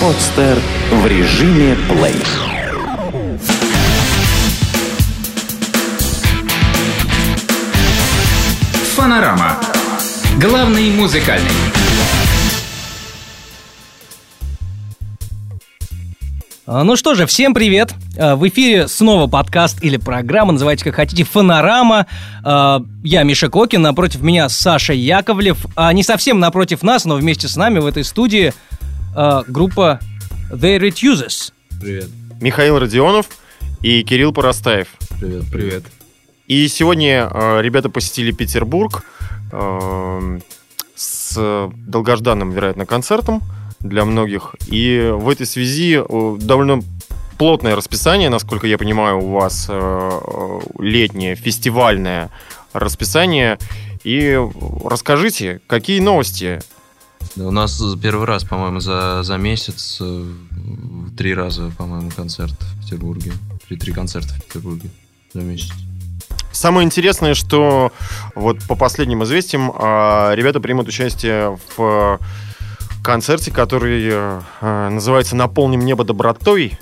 [0.00, 0.58] Подстер
[0.92, 2.16] в режиме плей.
[8.96, 9.58] Фанорама.
[10.40, 11.50] Главный музыкальный.
[16.66, 17.92] А, Ну что же, всем привет!
[18.18, 22.06] А, В эфире снова подкаст или программа, называйте как хотите, «Фонорама».
[22.44, 25.66] А, Я Миша Кокин, напротив меня Саша Яковлев.
[25.76, 28.52] А не совсем напротив нас, но вместе с нами в этой студии
[29.14, 30.00] а, группа
[30.50, 31.52] The Retuses.
[31.80, 32.08] Привет.
[32.40, 33.26] Михаил Родионов
[33.82, 34.88] и Кирилл Поростаев.
[35.20, 35.44] Привет.
[35.50, 35.84] Привет.
[36.46, 39.04] И сегодня э, ребята посетили Петербург
[39.52, 40.38] э,
[40.96, 43.40] с долгожданным, вероятно, концертом
[43.78, 44.56] для многих.
[44.66, 46.82] И в этой связи э, довольно
[47.38, 52.30] плотное расписание, насколько я понимаю, у вас э, летнее фестивальное
[52.72, 53.58] расписание.
[54.04, 54.38] И
[54.84, 56.60] расскажите, какие новости?
[57.36, 60.24] Да, у нас первый раз, по-моему, за, за месяц э,
[61.16, 63.32] три раза, по-моему, концерт в Петербурге.
[63.68, 64.90] Три, три концерта в Петербурге
[65.32, 65.70] за месяц.
[66.52, 67.92] Самое интересное, что
[68.34, 72.18] вот по последним известиям э, ребята примут участие в
[73.04, 76.78] концерте, который э, э, называется «Наполним небо добротой».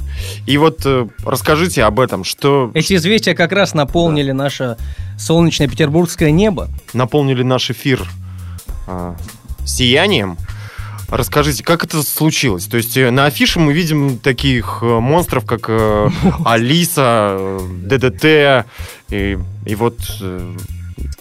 [0.46, 0.86] И вот
[1.24, 4.78] расскажите об этом, что Эти известия как раз наполнили наше
[5.18, 6.68] солнечное петербургское небо.
[6.94, 8.08] наполнили наш эфир
[8.86, 9.14] э,
[9.68, 10.36] сиянием.
[11.08, 12.66] Расскажите, как это случилось?
[12.66, 16.10] То есть э, на афише мы видим таких э, монстров, как э,
[16.44, 18.66] Алиса, ДДТ,
[19.10, 19.96] и, и вот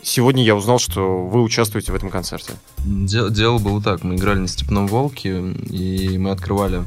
[0.01, 2.53] сегодня я узнал, что вы участвуете в этом концерте.
[2.79, 6.83] Де- дело было так, мы играли на Степном Волке, и мы открывали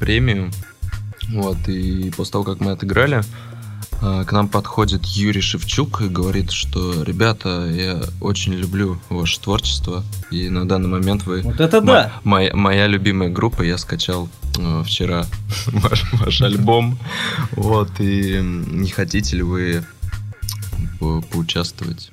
[0.00, 0.50] премию.
[1.34, 3.22] Вот, и после того, как мы отыграли,
[4.02, 10.48] к нам подходит Юрий Шевчук и говорит, что «Ребята, я очень люблю ваше творчество, и
[10.48, 12.12] на данный момент вы Вот это Мо- да!
[12.24, 15.24] Моя, моя любимая группа, я скачал э, вчера
[15.66, 16.98] ваш, ваш альбом.
[17.52, 19.84] Вот, и не хотите ли вы
[20.98, 22.10] по- поучаствовать,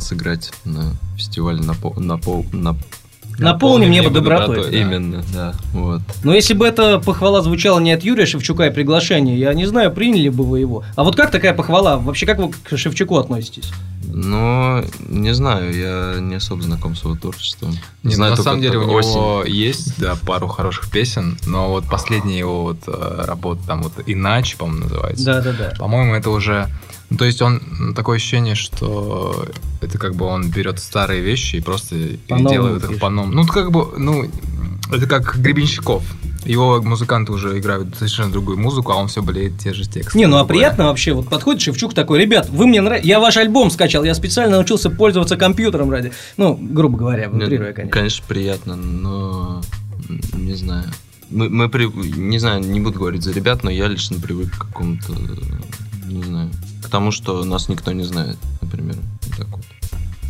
[0.00, 2.76] сыграть на фестивале на, пол, на, пол, на
[3.42, 4.70] Наполним небо добротой.
[4.70, 4.76] да.
[4.76, 5.54] Именно, да.
[5.72, 6.02] Вот.
[6.24, 9.90] Но если бы эта похвала звучала не от Юрия Шевчука и приглашение, я не знаю,
[9.90, 10.84] приняли бы вы его.
[10.96, 11.98] А вот как такая похвала?
[11.98, 13.70] Вообще, как вы к Шевчуку относитесь?
[14.04, 17.72] Но не знаю, я не особо знаком с его творчеством.
[18.02, 21.84] Нет, знаю на только самом деле у него есть да, пару хороших песен, но вот
[21.88, 25.24] последняя его вот э, работа там вот иначе, по-моему, называется.
[25.24, 25.74] Да-да-да.
[25.78, 26.68] По-моему, это уже,
[27.10, 29.46] ну, то есть он такое ощущение, что
[29.80, 31.94] это как бы он берет старые вещи и просто
[32.28, 33.00] По-новому переделывает их пишет.
[33.00, 33.32] по-новому.
[33.32, 34.30] Ну, как бы, ну,
[34.92, 36.02] это как Гребенщиков.
[36.44, 40.18] Его музыканты уже играют совершенно другую музыку, а он все болеет те же тексты.
[40.18, 43.36] Не, ну а приятно вообще, вот подходит Шевчук такой, ребят, вы мне нравитесь, я ваш
[43.36, 47.92] альбом скачал, я специально научился пользоваться компьютером ради, ну, грубо говоря, утрируя, конечно.
[47.92, 49.62] Конечно, приятно, но
[50.34, 50.84] не знаю.
[51.30, 54.66] Мы, мы при- не знаю, не буду говорить за ребят, но я лично привык к
[54.66, 55.12] какому-то,
[56.06, 56.50] не знаю,
[56.82, 59.64] к тому, что нас никто не знает, например, вот так вот.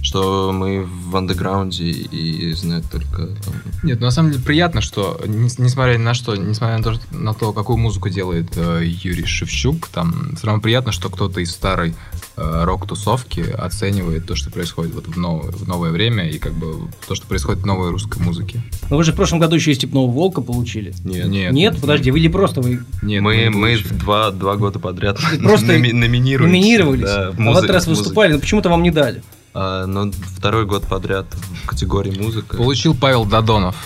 [0.05, 3.55] Что мы в андеграунде и знают только там,
[3.85, 6.95] Нет, ну, на самом деле приятно, что, не- несмотря ни на что, несмотря на то,
[7.13, 11.53] на то, какую музыку делает э, Юрий Шевчук, там все равно приятно, что кто-то из
[11.53, 11.95] старой
[12.37, 16.89] э, рок-тусовки оценивает то, что происходит вот в новое, в новое время, и как бы
[17.07, 18.61] то, что происходит в новой русской музыке.
[18.91, 20.93] Но вы же в прошлом году еще и Степного Волка получили.
[21.05, 21.27] нет.
[21.29, 23.89] Нет, Нет, подожди, вы или просто вы Нет, мы, не мы получили.
[24.01, 26.51] два, два года подряд Просто номи- номинировались.
[26.53, 29.23] номинировались, Да, в а в этот раз выступали, но почему-то вам не дали.
[29.55, 31.27] А, но второй год подряд
[31.63, 32.57] в категории музыка.
[32.57, 33.77] Получил Павел Додонов.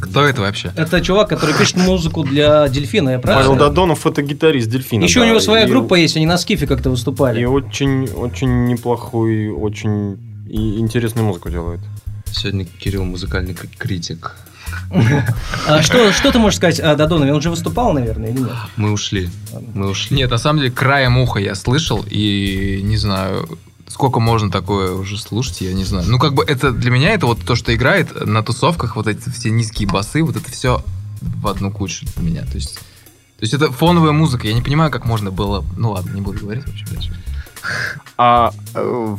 [0.00, 0.72] Кто это вообще?
[0.76, 3.44] Это чувак, который пишет музыку для Дельфина, я правильно?
[3.44, 3.70] Павел знаю?
[3.70, 5.04] Додонов это гитарист Дельфина.
[5.04, 7.40] Еще у да, него своя и- группа есть, они на скифе как-то выступали.
[7.40, 11.80] И очень, очень неплохой, очень и интересную музыку делает.
[12.30, 14.36] Сегодня Кирилл музыкальный критик.
[15.66, 17.32] А что, что ты можешь сказать о Додонове?
[17.32, 18.50] Он же выступал, наверное, или нет?
[18.76, 19.30] Мы ушли.
[19.74, 20.16] Мы ушли.
[20.16, 23.48] Нет, на самом деле, краем уха я слышал, и не знаю,
[23.88, 26.06] сколько можно такое уже слушать, я не знаю.
[26.08, 29.28] Ну, как бы это для меня это вот то, что играет на тусовках, вот эти
[29.30, 30.82] все низкие басы, вот это все
[31.20, 32.42] в одну кучу для меня.
[32.42, 34.46] То есть, то есть это фоновая музыка.
[34.48, 35.64] Я не понимаю, как можно было.
[35.76, 37.16] Ну ладно, не буду говорить, в общем, дальше.
[38.16, 39.16] А э,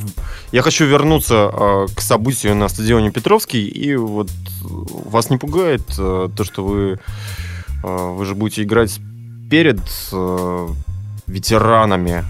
[0.52, 3.68] я хочу вернуться э, к событию на стадионе Петровский.
[3.68, 4.30] И вот
[4.64, 7.00] вас не пугает э, то, что вы,
[7.84, 9.00] э, вы же будете играть
[9.50, 9.80] перед
[10.12, 10.68] э,
[11.28, 12.26] ветеранами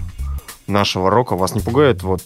[0.68, 1.36] нашего рока.
[1.36, 2.22] Вас не пугает вот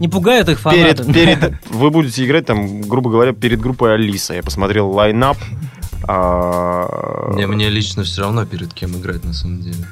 [0.00, 1.04] Не пугают их фанаты?
[1.04, 4.34] перед, перед вы будете играть там, грубо говоря, перед группой Алиса.
[4.34, 5.36] Я посмотрел лайнап.
[6.08, 9.86] а, Мне, мне лично все равно перед кем играть на самом деле.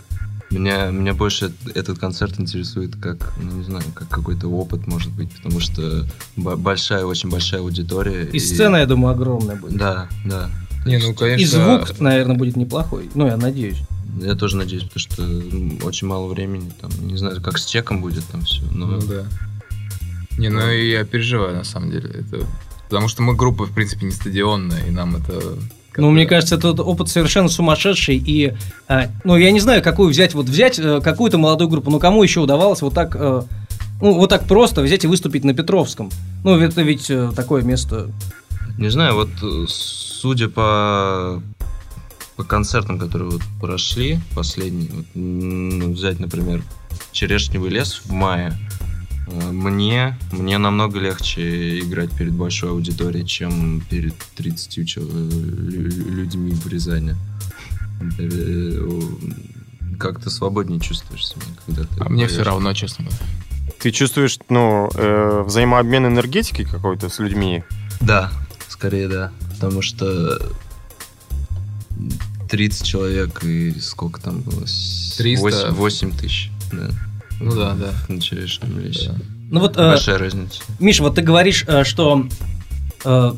[0.50, 5.30] Меня, меня больше этот концерт интересует как, ну, не знаю, как какой-то опыт, может быть,
[5.36, 6.04] потому что
[6.36, 8.24] бо- большая, очень большая аудитория.
[8.24, 9.76] И сцена, я думаю, огромная будет.
[9.76, 10.50] Да, да.
[10.84, 11.42] Не, ну, конечно.
[11.42, 13.08] И звук, наверное, будет неплохой.
[13.14, 13.78] Ну, я надеюсь.
[14.20, 16.70] Я тоже надеюсь, потому что очень мало времени.
[16.80, 18.62] Там, не знаю, как с чеком будет там все.
[18.72, 19.24] Но Ну да.
[20.38, 22.08] Не, ну и я переживаю, на самом деле.
[22.10, 22.46] Это...
[22.88, 25.40] Потому что мы группа, в принципе, не стадионная, и нам это...
[25.96, 28.16] Ну, мне кажется, этот опыт совершенно сумасшедший.
[28.16, 28.54] И,
[28.88, 30.34] а, ну, я не знаю, какую взять.
[30.34, 31.90] Вот взять э, какую-то молодую группу.
[31.90, 33.42] Ну, кому еще удавалось вот так, э,
[34.00, 36.10] ну, вот так просто взять и выступить на Петровском?
[36.42, 38.10] Ну, это ведь э, такое место.
[38.78, 41.42] Не знаю, вот э, судя по,
[42.40, 46.62] по концертам, которые вот прошли, последние, вот, ну, взять, например,
[47.12, 48.58] Черешневый лес в мае,
[49.28, 56.52] э, мне, мне намного легче играть перед большой аудиторией, чем перед 30 чел- лю- людьми
[56.52, 57.14] в Рязани.
[58.18, 58.88] Э,
[59.98, 63.22] Как-то свободнее чувствуешь себя, когда ты А мне все равно, честно говоря.
[63.80, 67.64] Ты чувствуешь, ну, э, взаимообмен энергетики какой-то с людьми?
[68.00, 68.32] Да,
[68.68, 69.30] скорее да.
[69.50, 70.40] Потому что
[72.50, 74.66] 30 человек и сколько там было?
[74.66, 75.42] С- 300.
[75.42, 76.50] 8, 8 тысяч.
[76.72, 76.90] Да.
[77.40, 77.92] Ну да, да.
[78.08, 79.10] На черешнем лесе.
[79.12, 79.18] Да.
[79.52, 80.62] Ну, вот, э, Большая разница.
[80.78, 82.26] Миша, вот ты говоришь, э, что...
[83.04, 83.34] э,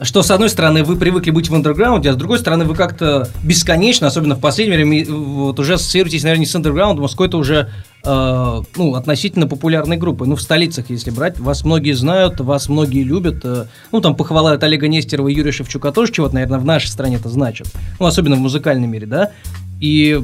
[0.00, 3.28] что, с одной стороны, вы привыкли быть в андерграунде, а с другой стороны, вы как-то
[3.44, 7.38] бесконечно, особенно в последнее время, вот уже ассоциируетесь, наверное, не с андерграундом, а с какой-то
[7.38, 7.70] уже,
[8.04, 10.26] э, ну, относительно популярной группой.
[10.26, 13.44] Ну, в столицах, если брать, вас многие знают, вас многие любят.
[13.44, 17.16] э, ну, там похвала Олега Нестерова и Юрия Шевчука тоже чего-то, наверное, в нашей стране
[17.16, 17.68] это значит.
[18.00, 19.30] Ну, особенно в музыкальном мире, да?
[19.80, 20.20] И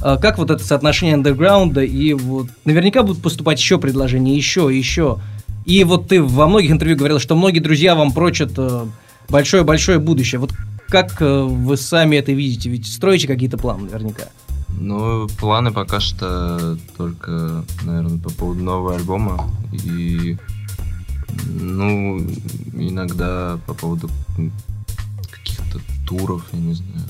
[0.00, 5.18] а как вот это соотношение андерграунда и вот наверняка будут поступать еще предложения, еще, еще.
[5.68, 8.86] И вот ты во многих интервью говорил, что многие друзья вам прочат э,
[9.28, 10.38] большое-большое будущее.
[10.38, 10.50] Вот
[10.88, 12.70] как э, вы сами это видите?
[12.70, 14.28] Ведь строите какие-то планы наверняка.
[14.80, 19.46] Ну, планы пока что только, наверное, по поводу нового альбома.
[19.84, 20.38] И,
[21.44, 22.18] ну,
[22.72, 24.08] иногда по поводу
[25.30, 27.08] каких-то туров, я не знаю.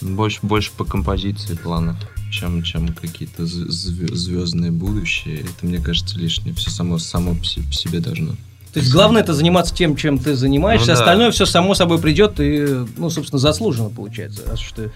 [0.00, 1.96] Больше, больше по композиции планов,
[2.30, 5.40] чем, чем какие-то звездные будущее.
[5.40, 6.54] Это, мне кажется, лишнее.
[6.54, 8.32] Все само, само по се- по себе должно.
[8.72, 11.00] То есть главное это заниматься тем, чем ты занимаешься, Ну да.
[11.00, 14.90] остальное все само собой придет и, ну, собственно, заслуженно получается, раз уж ты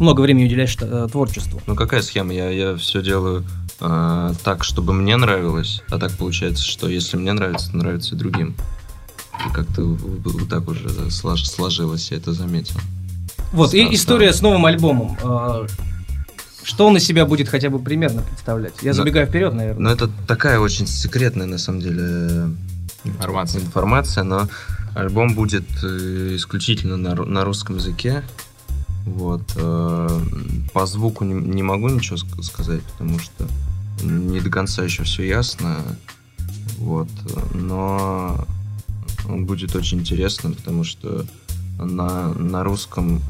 [0.00, 1.60] много времени уделяешь э, творчеству.
[1.66, 2.32] Ну какая схема?
[2.32, 3.44] Я, я все делаю
[3.80, 8.18] э, так, чтобы мне нравилось, а так получается, что если мне нравится, то нравится и
[8.18, 8.54] другим.
[9.46, 12.76] И как-то вот так уже слож- сложилось, я это заметил.
[13.52, 15.16] Вот, Да, и история с новым альбомом.
[16.68, 18.74] Что он из себя будет хотя бы примерно представлять?
[18.82, 19.82] Я забегаю вперед, наверное.
[19.84, 22.50] Но это такая очень секретная, на самом деле,
[23.04, 23.62] Информация.
[23.62, 24.48] информация, но
[24.94, 28.22] альбом будет э, исключительно на, на русском языке.
[29.06, 29.40] Вот.
[29.56, 30.20] э,
[30.74, 33.46] По звуку не, не могу ничего ск- сказать, потому что
[34.02, 35.78] не до конца еще все ясно.
[36.76, 37.08] Вот.
[37.54, 38.46] Но
[39.26, 41.24] он будет очень интересным, потому что
[41.78, 43.22] на, на русском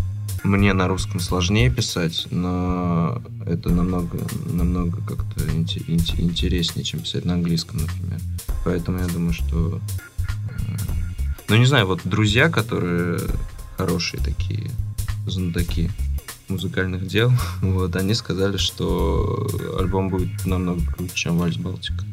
[0.44, 7.25] мне на русском сложнее писать, но это намного, намного как-то инте- инте- интереснее, чем писать
[7.25, 8.20] на английском, например.
[8.64, 9.81] Поэтому я думаю, что...
[10.19, 10.76] э,
[11.49, 13.20] Ну, не знаю, вот друзья, которые
[13.76, 14.70] хорошие такие,
[15.26, 15.90] знатоки
[16.49, 17.32] музыкальных дел,
[17.62, 19.46] вот, они сказали, что
[19.79, 22.05] альбом будет намного круче, чем «Вальс Балтика».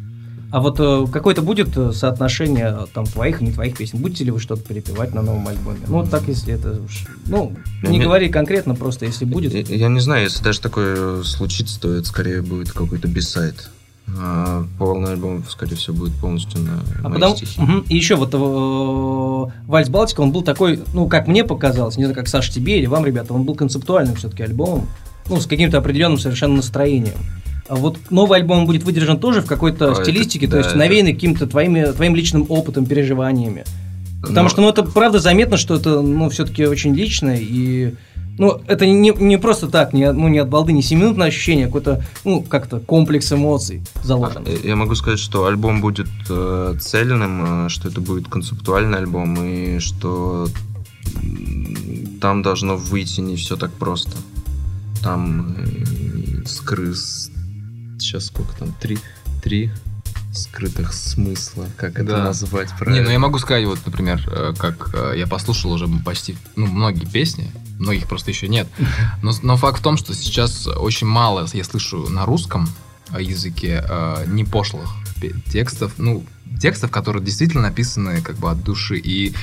[0.51, 3.99] А вот э, какое-то будет э, соотношение э, там твоих и не твоих песен?
[3.99, 5.79] Будете ли вы что-то перепевать на новом альбоме?
[5.87, 7.05] Ну, вот так, если это уж...
[7.27, 7.53] Ну,
[7.83, 9.53] не не- говори конкретно, просто если будет.
[9.53, 13.69] Я, я не знаю, если даже такое случится, то это скорее будет какой-то бисайд.
[14.17, 17.59] А полный альбом, скорее всего, будет полностью на А мои потом, стихи.
[17.59, 17.85] Мгм.
[17.89, 22.15] и еще вот э, Вальс Балтика, он был такой, ну, как мне показалось, не знаю,
[22.15, 24.87] как Саша тебе или вам, ребята, он был концептуальным все-таки альбомом,
[25.27, 27.17] ну, с каким-то определенным совершенно настроением.
[27.67, 30.69] А вот новый альбом будет выдержан тоже в какой-то А, это- стилистике, то да, есть
[30.69, 33.63] это- навеянный каким-то твоими, твоим личным опытом, переживаниями.
[34.21, 37.93] Потому Но- что, ну, это правда заметно, что это, ну, все-таки очень личное, и,
[38.37, 41.67] ну, это не, не просто так, не, ну, не от балды, не семиминутное ощущение, а
[41.67, 44.43] какой-то, ну, как-то комплекс эмоций заложен.
[44.45, 49.43] А, Я могу сказать, что альбом будет э, цельным, э, что это будет концептуальный альбом,
[49.43, 50.47] и что
[52.21, 54.11] там должно выйти не все так просто.
[55.03, 57.31] Там э, скрыс...
[57.99, 58.73] Сейчас сколько там?
[58.73, 58.97] Три?
[59.43, 59.71] Три
[60.33, 62.23] скрытых смысла, как это Да.
[62.23, 63.03] назвать Не, правильно?
[63.05, 67.05] ну я могу сказать, вот, например, э, как э, я послушал уже почти, ну, многие
[67.05, 68.67] песни, многих просто еще нет.
[69.21, 72.67] Но, но факт в том, что сейчас очень мало я слышу на русском
[73.17, 74.89] языке э, не пошлых
[75.51, 76.25] текстов, ну,
[76.59, 78.97] текстов, которые действительно написаны как бы от души.
[78.97, 79.33] И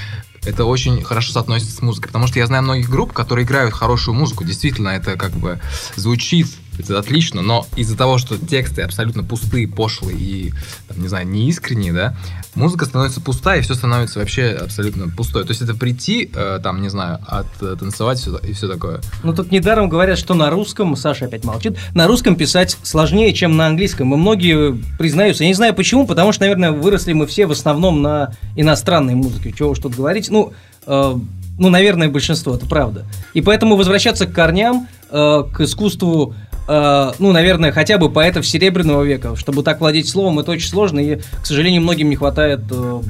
[0.45, 2.09] это очень хорошо соотносится с музыкой.
[2.09, 4.45] Потому что я знаю многих групп, которые играют хорошую музыку.
[4.45, 5.61] Действительно, это как бы
[5.97, 6.49] звучит
[6.79, 10.53] Это отлично, но из-за того, что тексты абсолютно пустые, пошлые и,
[10.89, 12.17] там, не знаю, неискренние, да,
[12.55, 15.45] музыка становится пустая, и все становится вообще абсолютно пустое.
[15.45, 19.01] То есть это прийти, э, там, не знаю, оттанцевать всё- и все такое.
[19.23, 23.57] Ну тут недаром говорят, что на русском, Саша опять молчит, на русском писать сложнее, чем
[23.57, 24.13] на английском.
[24.15, 25.45] И многие признаются.
[25.45, 29.53] Я не знаю почему, потому что, наверное, выросли мы все в основном на иностранной музыке.
[29.57, 30.31] Чего уж тут говорить.
[30.31, 30.53] Ну,
[30.87, 31.15] э,
[31.59, 33.05] ну, наверное, большинство, это правда.
[33.35, 36.35] И поэтому возвращаться к корням, э, к искусству,
[36.73, 41.01] э, ну, наверное, хотя бы поэтов Серебряного века, чтобы так владеть словом, это очень сложно,
[41.01, 42.61] и, к сожалению, многим не хватает...
[42.71, 43.01] э,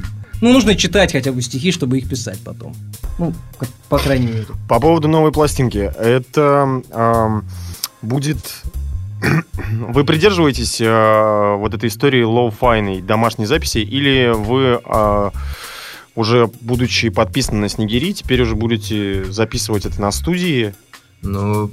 [0.41, 2.75] ну, нужно читать хотя бы стихи, чтобы их писать потом.
[3.17, 4.45] Ну, как- по крайней мере.
[4.67, 5.91] По поводу новой пластинки.
[5.97, 7.45] Это ам,
[8.01, 8.39] будет...
[9.21, 15.31] Вы придерживаетесь э, вот этой истории lo-fi йной домашней записи, или вы, а,
[16.15, 20.75] уже будучи подписаны на Снегири, теперь уже будете записывать это на студии?
[21.21, 21.69] Но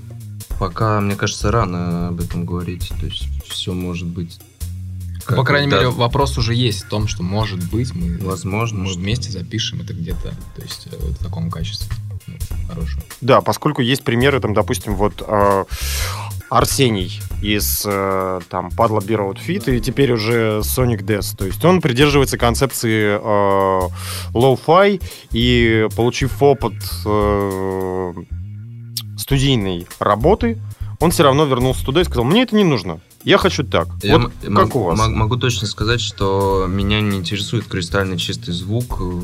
[0.60, 2.92] пока, мне кажется, рано об этом говорить.
[3.00, 4.38] То есть все может быть.
[5.24, 8.80] как По крайней да, мере, вопрос уже есть в том, что может быть мы, Возможно,
[8.80, 11.88] может, что- вместе запишем это где-то, то есть э, в таком качестве
[12.26, 12.34] ну,
[12.68, 13.00] хорошем.
[13.22, 15.64] Да, поскольку есть примеры, там, допустим, вот э,
[16.50, 21.36] Арсений из э, там Падла Бирот Fit и теперь уже Sonic Death.
[21.38, 23.88] То есть он придерживается концепции э,
[24.34, 25.02] low-fi
[25.32, 26.74] и получив опыт
[27.06, 28.12] э,
[29.16, 30.58] студийной работы,
[30.98, 33.88] он все равно вернулся туда и сказал, мне это не нужно, я хочу так.
[34.02, 34.98] Я вот как у вас?
[34.98, 39.20] мог- Могу точно сказать, что меня не интересует кристально чистый звук, э,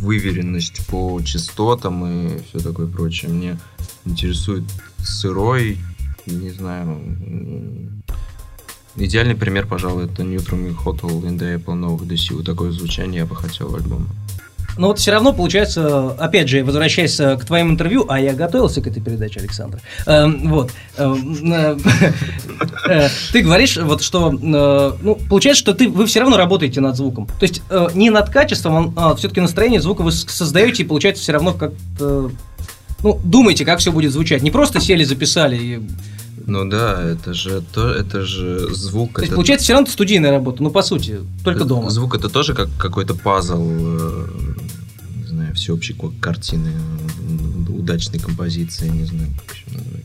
[0.00, 3.30] выверенность по частотам и все такое прочее.
[3.30, 3.58] Мне
[4.04, 4.64] интересует
[4.98, 5.78] сырой,
[6.26, 7.00] не знаю.
[8.96, 12.34] Идеальный пример, пожалуй, это Neutron Hotel in the Apple новых DC.
[12.34, 14.06] Вот такое звучание я бы хотел в альбоме.
[14.78, 18.80] Но вот все равно получается, опять же, возвращаясь э, к твоим интервью, а я готовился
[18.80, 19.80] к этой передаче, Александр.
[20.06, 20.70] Эм, вот.
[20.96, 21.76] эм, э,
[22.88, 27.26] э, Ты говоришь, вот что, ну, получается, что ты, вы все равно работаете над звуком.
[27.26, 27.62] То есть
[27.94, 32.30] не над качеством, а все-таки настроение звука вы создаете, и получается все равно как-то,
[33.02, 34.42] ну, думаете, как все будет звучать.
[34.42, 35.56] Не просто сели, записали.
[35.56, 35.80] и-
[36.48, 39.14] Ну да, это же то, это же звук.
[39.16, 41.90] То есть это- получается все равно это студийная работа, ну, по сути, только это- дома.
[41.90, 44.26] Звук это тоже как какой-то пазл, э,
[45.20, 46.72] не знаю, всеобщей картины,
[47.68, 50.04] удачной композиции, не знаю, как еще назвать.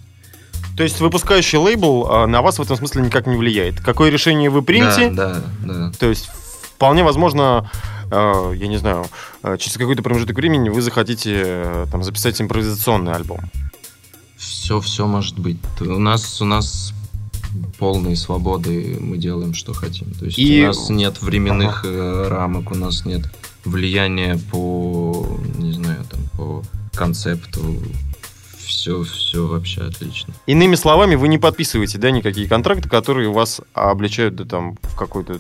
[0.75, 3.79] То есть выпускающий лейбл а, на вас в этом смысле никак не влияет.
[3.79, 5.91] Какое решение вы примете, Да, да, да.
[5.97, 6.29] То есть
[6.75, 7.69] вполне возможно,
[8.11, 9.05] э, я не знаю,
[9.43, 13.39] э, через какой-то промежуток времени вы захотите э, там записать импровизационный альбом.
[14.47, 15.57] Все, все может быть.
[15.81, 16.93] У нас, у нас
[17.77, 20.11] полные свободы, мы делаем, что хотим.
[20.11, 23.23] То есть И- у нас нет временных э, рамок, у нас нет
[23.65, 27.61] влияния по, не знаю, там, по концепту.
[28.73, 30.33] Все, все вообще отлично.
[30.47, 35.39] Иными словами, вы не подписываете, да, никакие контракты, которые вас обличают, да, там, в какой-то...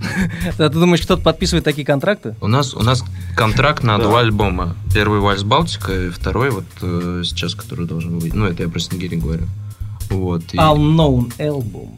[0.58, 2.36] А ты думаешь, кто-то подписывает такие контракты?
[2.40, 3.02] У нас, у нас
[3.34, 4.76] контракт на два альбома.
[4.94, 8.34] Первый «Вальс Балтика», и второй вот э, сейчас, который должен выйти.
[8.36, 9.46] Ну, это я про Снегири говорю.
[10.10, 10.42] Вот.
[10.52, 11.88] и- Unknown Album,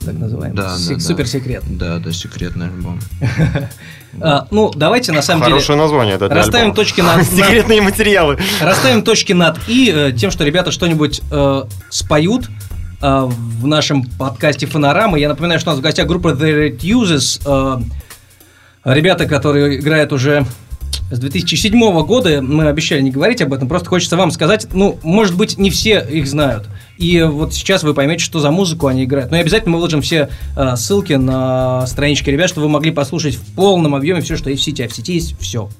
[0.00, 0.56] так называемый.
[0.56, 1.00] Да, Сек- да, да.
[1.00, 1.64] Супер секрет.
[1.66, 3.00] Да, да, секретный альбом.
[4.20, 6.76] А, ну, давайте на самом Хорошее название, да, для расставим альбома.
[6.76, 8.38] точки над, Секретные материалы.
[8.60, 12.48] расставим точки над и э, тем, что ребята что-нибудь э, споют
[13.00, 15.18] э, в нашем подкасте Фонорама.
[15.18, 17.40] Я напоминаю, что у нас в гостях группа The Red Uses.
[18.84, 20.44] э, ребята, которые играют уже
[21.10, 22.40] с 2007 года.
[22.42, 26.00] Мы обещали не говорить об этом, просто хочется вам сказать, ну, может быть, не все
[26.08, 26.66] их знают.
[27.00, 29.30] И вот сейчас вы поймете, что за музыку они играют.
[29.30, 33.36] Но и обязательно мы выложим все э, ссылки на странички ребят, чтобы вы могли послушать
[33.36, 34.82] в полном объеме все, что есть в сети.
[34.82, 35.70] А в сети есть все.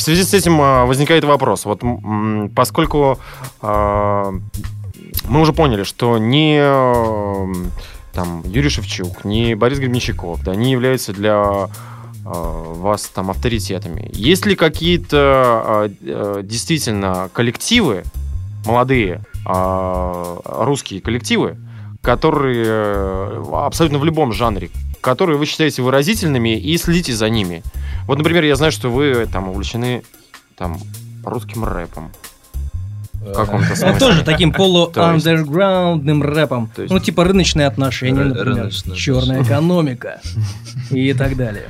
[0.00, 1.66] В связи с этим э, возникает вопрос.
[1.66, 1.82] Вот
[2.54, 3.18] поскольку
[3.60, 4.32] э,
[5.28, 7.54] мы уже поняли, что э,
[8.14, 11.68] там Юрий Шевчук, ни Борис Гребенщиков, да, не являются для э,
[12.24, 14.10] вас там авторитетами.
[14.14, 18.04] Есть ли какие-то э, действительно коллективы
[18.64, 21.58] молодые русские коллективы,
[22.00, 24.70] которые э, абсолютно в любом жанре,
[25.02, 27.62] которые вы считаете выразительными и следите за ними?
[28.10, 30.02] Вот, например, я знаю, что вы там увлечены
[30.56, 30.80] там
[31.24, 32.10] русским рэпом.
[33.12, 33.98] В каком-то Ну, смысле.
[34.00, 36.68] тоже таким полу-андерграундным рэпом.
[36.76, 38.68] Ну, типа рыночные отношения, например.
[38.96, 40.20] Черная экономика.
[40.90, 41.68] И так далее.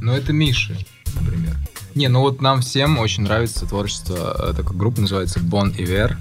[0.00, 0.76] Ну, это Миши,
[1.14, 1.54] например.
[1.94, 6.16] Не, ну вот нам всем очень нравится творчество, э, такая группа называется Bon Iver.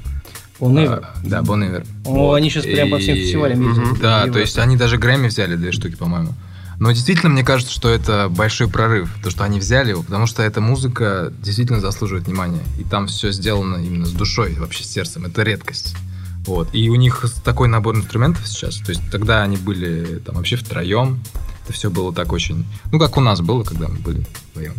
[0.59, 1.07] Он А, Ивер.
[1.23, 1.87] Да, Bon Iver.
[2.05, 2.33] О, Вот.
[2.35, 3.99] они сейчас прям по всем фестивалям ездят.
[4.01, 6.33] Да, то есть они даже Грэмми взяли две штуки, по-моему.
[6.81, 10.41] Но действительно, мне кажется, что это большой прорыв, то, что они взяли его, потому что
[10.41, 12.63] эта музыка действительно заслуживает внимания.
[12.79, 15.27] И там все сделано именно с душой, вообще с сердцем.
[15.27, 15.95] Это редкость.
[16.43, 16.73] Вот.
[16.73, 18.77] И у них такой набор инструментов сейчас.
[18.77, 21.19] То есть тогда они были там вообще втроем.
[21.63, 22.65] Это все было так очень...
[22.91, 24.73] Ну, как у нас было, когда мы были вдвоем.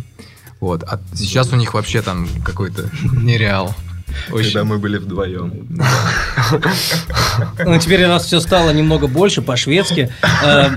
[0.59, 0.83] Вот.
[0.83, 3.73] А сейчас у них вообще там какой-то нереал.
[4.29, 5.67] Когда мы были вдвоем.
[7.65, 10.09] Ну, теперь раз все стало немного больше, по-шведски.
[10.43, 10.69] Э,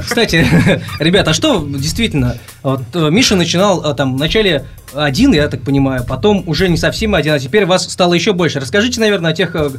[0.00, 0.46] Кстати,
[0.98, 2.38] ребята, а что действительно?
[2.62, 7.34] Вот Миша начинал э, там вначале один, я так понимаю, потом уже не совсем один,
[7.34, 8.60] а теперь вас стало еще больше.
[8.60, 9.70] Расскажите, наверное, о тех, э,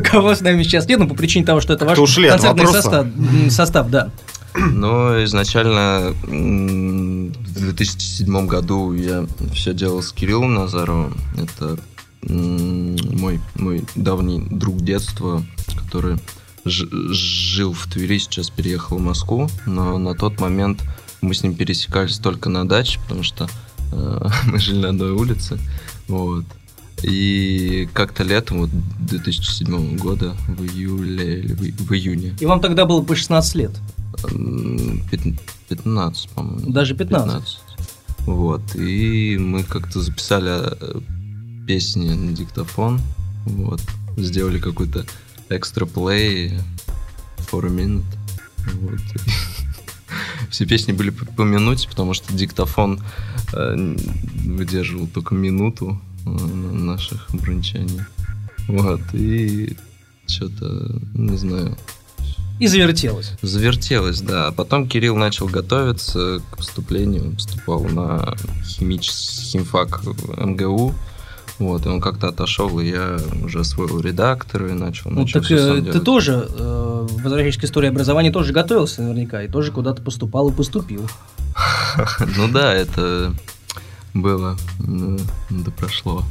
[0.00, 3.06] кого с нами сейчас нет, ну, по причине того, что это ваш ушли концертный состав,
[3.50, 4.10] состав, да.
[4.54, 11.16] Но изначально м, в 2007 году я все делал с Кириллом Назаровым.
[11.36, 11.76] Это
[12.28, 15.42] мой, мой давний друг детства,
[15.76, 16.18] который
[16.64, 19.48] жил в Твери, сейчас переехал в Москву.
[19.66, 20.82] Но на тот момент
[21.20, 23.48] мы с ним пересекались только на даче, потому что
[23.92, 25.58] э, мы жили на одной улице.
[26.08, 26.44] Вот.
[27.02, 32.86] И как-то летом, вот 2007 года, в июле или в, в июне, И вам тогда
[32.86, 33.72] было по 16 лет.
[34.30, 36.70] М, пят- 15, по-моему.
[36.70, 37.58] Даже 15.
[38.20, 38.62] Вот.
[38.74, 41.00] И мы как-то записали э,
[41.66, 43.00] песни на диктофон.
[43.46, 43.80] Вот.
[44.16, 45.06] Сделали какой-то
[45.48, 46.58] экстра плей
[47.50, 48.04] for a minute.
[48.74, 49.00] Вот.
[50.50, 53.00] Все песни были по, минуте, потому что диктофон
[53.52, 53.96] э,
[54.44, 58.00] выдерживал только минуту э, наших бренчаний.
[58.68, 59.00] Вот.
[59.12, 59.76] И
[60.26, 61.76] что-то, не знаю,
[62.60, 63.32] И завертелось.
[63.42, 64.52] Завертелось, да.
[64.52, 70.02] Потом Кирилл начал готовиться к поступлению, поступал на химический химфак
[70.38, 70.94] МГУ.
[71.58, 75.50] Вот, и он как-то отошел, и я уже освоил редактор и начал, Ну, начал так
[75.52, 76.04] э, ты делать.
[76.04, 81.08] тоже, э, возвращаясь к истории образования, тоже готовился наверняка, и тоже куда-то поступал и поступил.
[82.36, 83.32] Ну да, это
[84.14, 85.18] было, ну,
[85.50, 86.24] да прошло.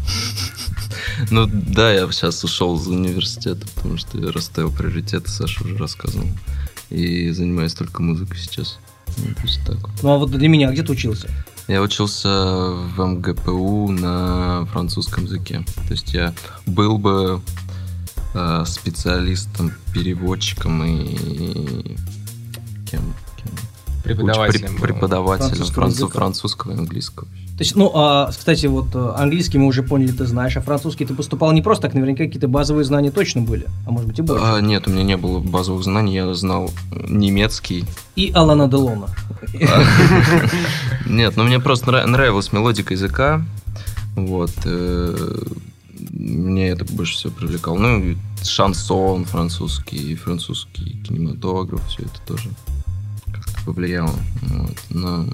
[1.30, 6.28] Ну да, я сейчас ушел из университета, потому что я расставил приоритеты, Саша уже рассказывал.
[6.90, 8.78] И занимаюсь только музыкой сейчас.
[9.18, 9.26] Ну.
[10.02, 11.30] Ну, а вот для меня, где ты учился?
[11.68, 15.64] Я учился в МГПУ на французском языке.
[15.88, 16.34] То есть я
[16.66, 17.42] был бы
[18.34, 21.96] э, специалистом, переводчиком и
[22.90, 23.02] кем?
[23.02, 23.23] кем?
[24.04, 24.76] Преподавателем.
[24.76, 27.28] Уч- преп- преподавателем Французского французского и английского.
[27.28, 31.06] То есть, ну, а, кстати, вот э, английский мы уже поняли, ты знаешь, а французский
[31.06, 34.22] ты поступал не просто так, наверняка какие-то базовые знания точно были, а может быть и
[34.24, 34.44] больше.
[34.44, 37.86] А, нет, у меня не было базовых знаний, я знал немецкий.
[38.16, 39.08] И Алана Делона.
[41.06, 43.46] Нет, ну мне просто нра- нравилась мелодика языка.
[44.16, 44.52] Вот.
[44.66, 45.38] э,
[46.12, 47.78] мне это больше всего привлекало.
[47.78, 52.50] Ну, и шансон французский, французский кинематограф, все это тоже
[53.64, 54.12] как-то повлияло.
[54.42, 54.78] Вот.
[54.90, 55.26] Но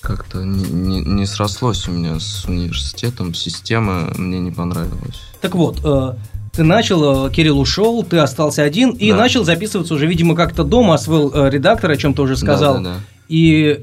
[0.00, 5.20] как-то не, не- не срослось у меня с университетом, система мне не понравилась.
[5.40, 6.14] Так вот, э,
[6.52, 9.16] ты начал, э, Кирилл ушел, ты остался один и Да.
[9.18, 12.74] начал записываться уже, видимо, как-то дома, освоил э, редактор, о чем ты уже сказал.
[12.74, 13.00] Да-да-да.
[13.28, 13.80] И,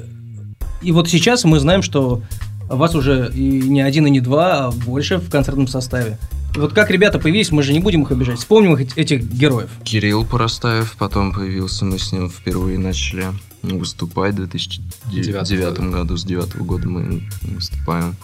[0.82, 2.22] и вот сейчас мы знаем, что
[2.68, 6.18] вас уже и не один, и не два, а больше в концертном составе.
[6.58, 8.40] Вот как ребята появились, мы же не будем их обижать.
[8.40, 9.70] Вспомним их, этих героев.
[9.84, 13.28] Кирилл Поростаев, потом появился, мы с ним впервые начали
[13.62, 18.16] выступать в 2009 Девятого году, с 2009 года мы выступаем.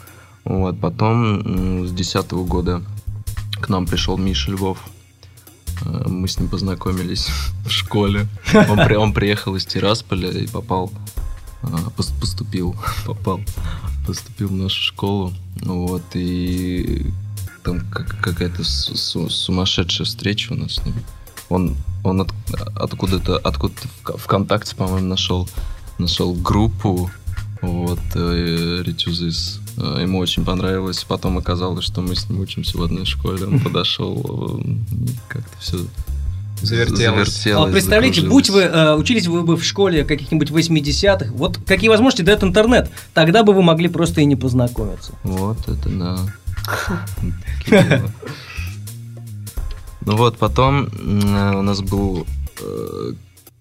[0.46, 1.42] Вот, потом
[1.88, 2.82] с 2010 года
[3.62, 4.78] к нам пришел Миша Львов.
[5.86, 7.28] Э, Мы с ним познакомились
[7.66, 8.28] в школе.
[8.54, 10.92] Он, при- он приехал из Тирасполя и попал,
[11.62, 13.40] пос- поступил, попал,
[14.06, 15.34] поступил в нашу школу.
[15.62, 17.06] Вот, и
[17.64, 20.96] там как- какая-то су- су- сумасшедшая встреча у нас с ним.
[21.50, 22.34] Он, он от-
[22.76, 25.50] откуда-то, откуда-то в ВКонтакте, по-моему, нашел,
[25.98, 27.10] нашел группу,
[27.62, 29.60] вот, э, Ретюзис.
[29.78, 31.04] Э, Ему очень понравилось.
[31.08, 33.46] Потом оказалось, что мы с ним учимся в одной школе.
[33.46, 34.76] Он подошел, э,
[35.30, 35.78] как-то все
[36.62, 37.46] Завертелось.
[37.48, 42.22] А представляете, будь вы э, учились вы бы в школе каких-нибудь 80-х, вот какие возможности
[42.22, 45.12] дает интернет, тогда бы вы могли просто и не познакомиться.
[45.24, 46.20] Вот это да.
[50.06, 52.28] Ну вот, потом м, у нас был
[52.60, 53.14] э,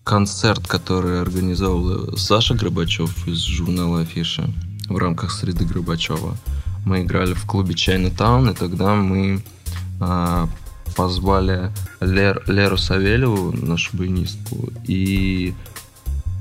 [0.04, 4.50] концерт, который организовал Саша Горбачев из журнала Афиша
[4.88, 6.36] в рамках среды Горбачева.
[6.84, 9.42] Мы играли в клубе Чайна-таун, и тогда мы
[10.00, 10.48] а,
[10.96, 15.54] позвали Лер- Леру Савельеву, нашу баянистку, и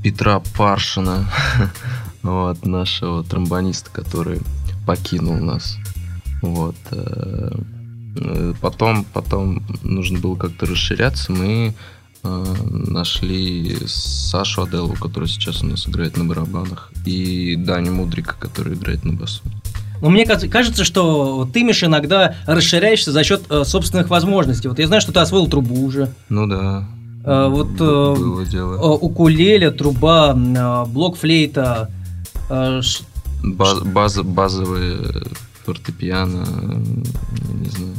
[0.03, 1.31] Петра Паршина,
[2.23, 4.41] вот, нашего тромбониста, который
[4.87, 5.77] покинул нас.
[6.41, 6.75] Вот.
[6.91, 7.51] э,
[8.17, 11.31] э, Потом, потом нужно было как-то расширяться.
[11.31, 11.73] Мы
[12.23, 18.73] э, нашли Сашу Аделу, который сейчас у нас играет на барабанах, и Даню Мудрика, который
[18.75, 19.41] играет на басу.
[20.01, 24.67] Но мне каз- кажется, что ты, Миша, иногда расширяешься за счет э, собственных возможностей.
[24.67, 26.11] Вот я знаю, что ты освоил трубу уже.
[26.29, 26.87] Ну да.
[27.23, 31.89] Э, вот, э, Э, укулеле, труба, э, блок-флейта.
[32.49, 33.03] э, ш-
[33.43, 35.23] Баз- баз- базовые
[35.65, 36.83] фортепиано, э,
[37.53, 37.93] не знаю.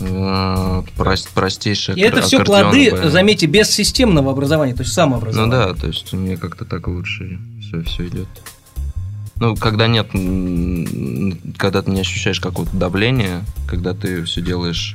[0.00, 3.10] Э, прос- простейшие И это все плоды, баяны.
[3.10, 5.50] заметьте, без системного образования, то есть Ну самообразования.
[5.52, 8.28] да, то есть у меня как-то так лучше все, все идет.
[9.36, 10.08] Ну, когда нет,
[11.58, 14.94] когда ты не ощущаешь какого-то давления, когда ты все делаешь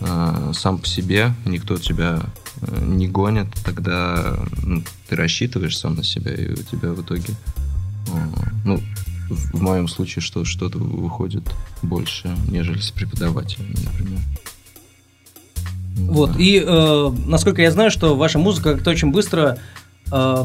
[0.00, 2.20] э, сам по себе, никто тебя
[2.62, 7.34] э, не гонит, тогда ну, ты рассчитываешь сам на себя, и у тебя в итоге,
[8.08, 8.10] э,
[8.64, 8.80] ну,
[9.32, 11.44] в, моем случае, что что-то выходит
[11.82, 14.20] больше, нежели с преподавателем, например.
[15.96, 16.38] Вот, Да.
[16.42, 19.58] и э, насколько я знаю, что ваша музыка как-то очень быстро,
[20.10, 20.36] э,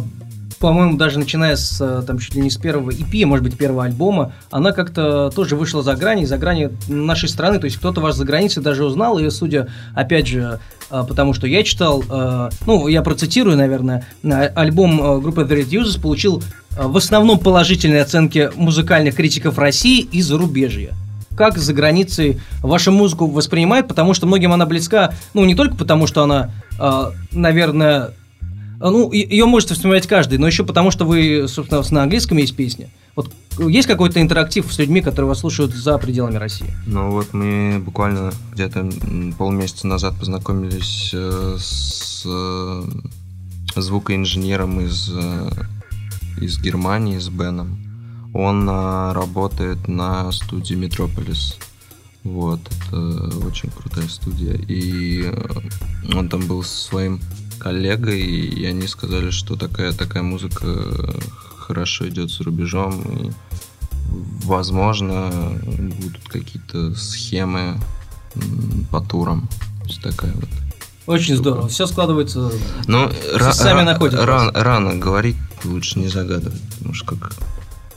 [0.60, 3.86] по-моему, даже начиная с э, там чуть ли не с первого EP, может быть, первого
[3.86, 8.17] альбома, она как-то тоже вышла за грани, за грани нашей страны, то есть кто-то вас
[8.17, 10.60] за границей даже узнал, и судя, опять же,
[10.91, 15.62] э, потому что я читал, э, ну, я процитирую, наверное, на- альбом э, группы The
[15.63, 16.43] Red Users получил э,
[16.80, 20.96] в основном положительные оценки музыкальных критиков России и зарубежья
[21.36, 26.08] как за границей вашу музыку воспринимают, потому что многим она близка, ну, не только потому,
[26.08, 28.16] что она, а, наверное,
[28.80, 32.56] а, ну, ее может воспринимать каждый, но еще потому, что вы, собственно, на английском есть
[32.56, 32.90] песни.
[33.16, 36.68] Вот есть какой-то интерактив с людьми, которые вас слушают за пределами России?
[36.86, 38.88] Ну вот мы буквально где-то
[39.38, 42.84] полмесяца назад познакомились э, с э,
[43.76, 45.50] звукоинженером из, э,
[46.41, 47.80] из Германии, с Беном.
[48.34, 51.58] Он э, работает на студии Метрополис.
[52.23, 52.97] Вот, это
[53.45, 54.54] очень крутая студия.
[54.54, 57.19] И э, он там был со своим
[57.60, 61.19] коллегой, и они сказали, что такая, такая музыка э,
[61.58, 63.02] хорошо идет за рубежом.
[63.02, 63.32] И
[64.43, 65.32] возможно,
[66.00, 67.80] будут какие-то схемы
[68.91, 69.47] по турам.
[69.82, 70.50] То есть такая вот.
[71.08, 71.69] Очень здорово.
[71.69, 72.52] Все складывается.
[72.86, 76.62] Ну, ра- сами ра- находят ран- рано говорить, лучше не загадывать.
[76.78, 77.34] Потому что как...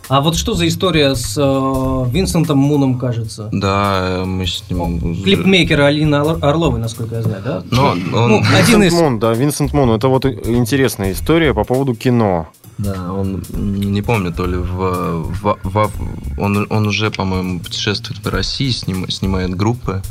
[0.09, 3.49] А вот что за история с э, Винсентом Муном, кажется?
[3.53, 5.23] Да, мы с ним...
[5.23, 7.63] Клипмейкер Алина Орло- Орловой, насколько я знаю, да?
[7.71, 8.45] Но Ну, он...
[8.55, 8.93] один Винсент из...
[8.95, 9.91] Мун, да, Винсент Мун.
[9.91, 12.49] Это вот интересная история по поводу кино.
[12.79, 15.23] Да, он, не помню, то ли в...
[15.43, 15.91] в- в-
[16.39, 20.03] он, он уже, по-моему, путешествует по России, сним- снимает группы.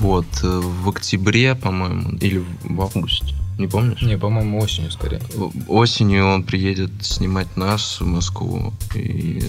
[0.00, 4.02] Вот, э, в октябре, по-моему, или в августе, не помнишь?
[4.02, 5.20] Не, по-моему, осенью скорее.
[5.66, 8.72] Осенью он приедет снимать нас в Москву.
[8.94, 9.42] И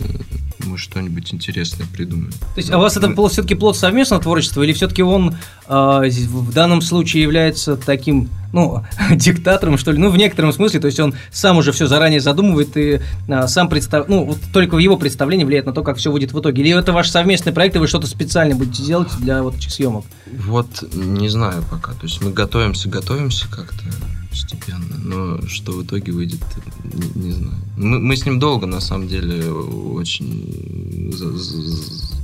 [0.66, 2.32] мы что-нибудь интересное придумаем.
[2.32, 5.36] То есть, а у вас это был все-таки плод совместного творчества, или все-таки он
[5.68, 9.98] з- в данном случае является таким, ну, диктатором, что ли?
[9.98, 13.70] Ну, в некотором смысле, то есть он сам уже все заранее задумывает и а, сам
[13.70, 14.08] представ...
[14.08, 16.62] ну, вот только его представление влияет на то, как все выйдет в итоге.
[16.62, 20.06] Или это ваш совместный проект, и вы что-то специально будете делать для вот этих съемок?
[20.46, 21.94] Вот не знаю пока.
[21.94, 23.84] То есть мы готовимся, готовимся как-то
[24.30, 26.40] постепенно, но что в итоге выйдет,
[26.84, 27.58] не, не знаю.
[27.78, 32.16] Мы, мы с ним долго, на самом деле, очень за- за- за-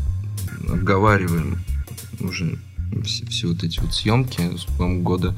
[0.74, 1.60] обговариваем
[2.20, 2.60] уже
[3.04, 5.36] все, все вот эти вот съемки, по-моему, года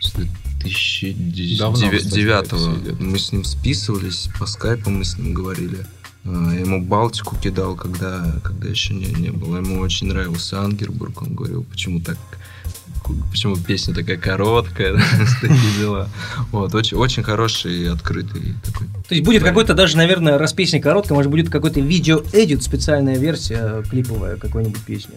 [0.00, 3.00] с 2009 Давно, кстати, это всё идет.
[3.00, 5.86] мы с ним списывались, по скайпу мы с ним говорили.
[6.24, 9.56] А, Я ему Балтику кидал, когда, когда еще не, не было.
[9.58, 11.22] Ему очень нравился Ангербург.
[11.22, 12.16] Он говорил, почему так
[13.30, 14.94] почему песня такая короткая,
[15.40, 16.08] такие дела.
[16.50, 18.86] Вот, очень, очень хороший и открытый такой.
[19.08, 23.18] То есть будет какой-то даже, наверное, раз песня короткая, может будет какой-то видео- edit, специальная
[23.18, 25.14] версия клиповая какой-нибудь песни.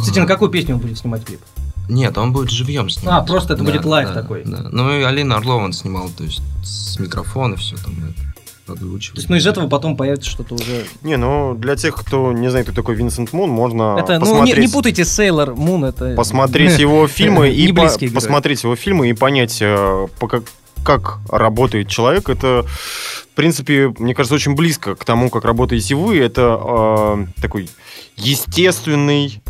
[0.00, 1.40] Кстати, на какую песню он будет снимать клип?
[1.88, 3.22] Нет, он будет живьем снимать.
[3.22, 4.42] А, просто это будет live такой.
[4.44, 4.68] Да.
[4.70, 8.33] Ну и Алина Орлова он снимал, то есть с микрофона все там это,
[8.66, 9.14] озвучивал.
[9.16, 10.84] То есть, ну, из этого потом появится что-то уже...
[11.02, 14.20] Не, ну для тех, кто не знает, кто такой Винсент Мун, можно это, ну, не,
[14.20, 16.14] посмотреть, не путайте Sailor Moon, это...
[16.16, 20.44] посмотреть его фильмы и по- посмотреть его фильмы и понять, э, по как,
[20.84, 22.28] как работает человек.
[22.28, 26.18] Это, в принципе, мне кажется, очень близко к тому, как работаете вы.
[26.18, 27.68] Это э, такой
[28.16, 29.42] естественный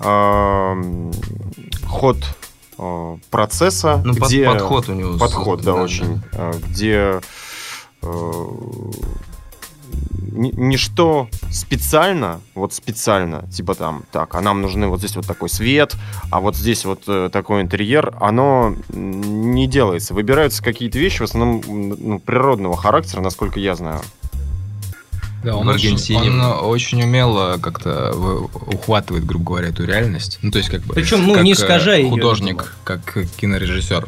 [0.00, 1.10] э,
[1.86, 2.16] ход
[2.78, 5.18] э, процесса, Ну, под- где подход у него.
[5.18, 7.20] подход, да, да, очень, э, где э, ни-
[10.32, 15.96] ничто специально, вот специально, типа там, так, а нам нужны вот здесь вот такой свет,
[16.30, 20.14] а вот здесь вот э, такой интерьер, оно не делается.
[20.14, 24.00] Выбираются какие-то вещи, в основном ну, природного характера, насколько я знаю.
[25.42, 28.12] Да, он очень, он очень умело как-то
[28.66, 30.38] ухватывает, грубо говоря, эту реальность.
[30.42, 30.94] Ну, то есть, как бы...
[30.94, 34.06] Причем, ну, как, не э, искажая Художник, как кинорежиссер.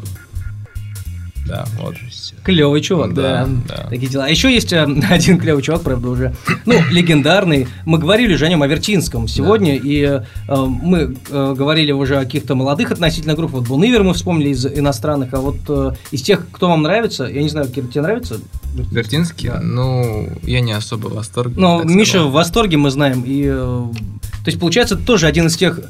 [1.47, 1.95] Да, вот.
[2.43, 3.45] Клевый чувак, да.
[3.45, 3.87] Да, да.
[3.89, 4.25] Такие дела.
[4.25, 6.33] А еще есть э, один клевый чувак, правда, уже,
[6.65, 7.67] ну, легендарный.
[7.85, 12.23] Мы говорили же о нем, о Вертинском сегодня, и э, мы э, говорили уже о
[12.23, 13.51] каких-то молодых относительно групп.
[13.51, 17.41] Вот Бунивер мы вспомнили из иностранных, а вот э, из тех, кто вам нравится, я
[17.41, 18.39] не знаю, Кир, тебе нравится?
[18.73, 19.49] Вертинский?
[19.49, 19.59] Да.
[19.61, 21.55] Ну, я не особо в восторге.
[21.57, 22.29] Но Миша сказал.
[22.29, 23.23] в восторге, мы знаем.
[23.25, 25.83] И, э, то есть, получается, тоже один из тех, э,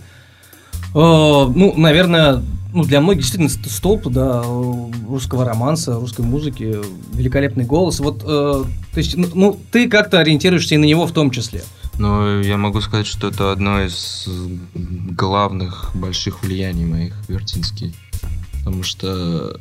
[0.93, 4.43] ну, наверное, ну, для многих действительно ст- столб, да,
[5.07, 6.77] русского романса, русской музыки,
[7.13, 7.99] великолепный голос.
[7.99, 11.63] Вот, э, то есть, ну, ну, ты как-то ориентируешься и на него в том числе.
[11.99, 14.27] Но я могу сказать, что это одно из
[14.73, 17.95] главных больших влияний моих Вертинский.
[18.59, 19.57] Потому что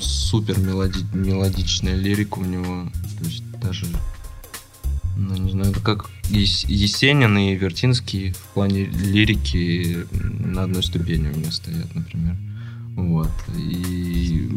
[0.00, 2.88] супер мелоди- мелодичная лирика у него.
[3.20, 3.86] То есть даже,
[5.16, 11.36] ну не знаю, как Ес- Есенин и Вертинский в плане лирики на одной ступени у
[11.36, 12.36] меня стоят, например.
[12.96, 13.30] Вот.
[13.56, 14.48] И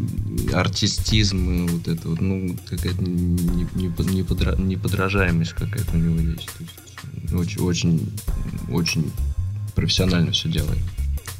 [0.52, 6.48] артистизм, и вот это вот, ну, какая-то не- не- неподражаемость какая-то у него есть.
[6.56, 6.62] То
[7.42, 8.12] есть очень, очень,
[8.70, 9.10] очень
[9.74, 10.78] профессионально все делает.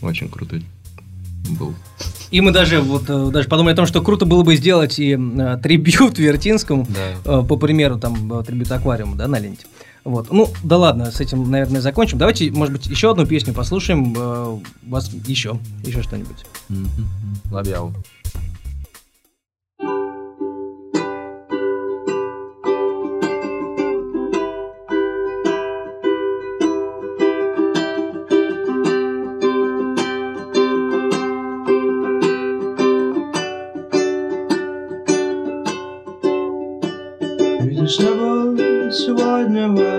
[0.03, 0.65] Очень крутой
[1.57, 1.75] был.
[2.31, 5.13] И мы даже вот э, даже подумали о том, что круто было бы сделать и
[5.17, 6.87] э, трибют Вертинскому,
[7.25, 7.41] Да.
[7.41, 9.67] э, по примеру, там, э, трибют аквариума, да, на ленте.
[10.05, 10.31] Вот.
[10.33, 12.19] Ну, да ладно, с этим, наверное, закончим.
[12.19, 14.15] Давайте, может быть, еще одну песню послушаем.
[14.17, 16.45] э, вас еще, еще что-нибудь.
[17.51, 17.89] Лобяу.
[17.89, 18.18] Видишь
[39.39, 39.98] сегодня в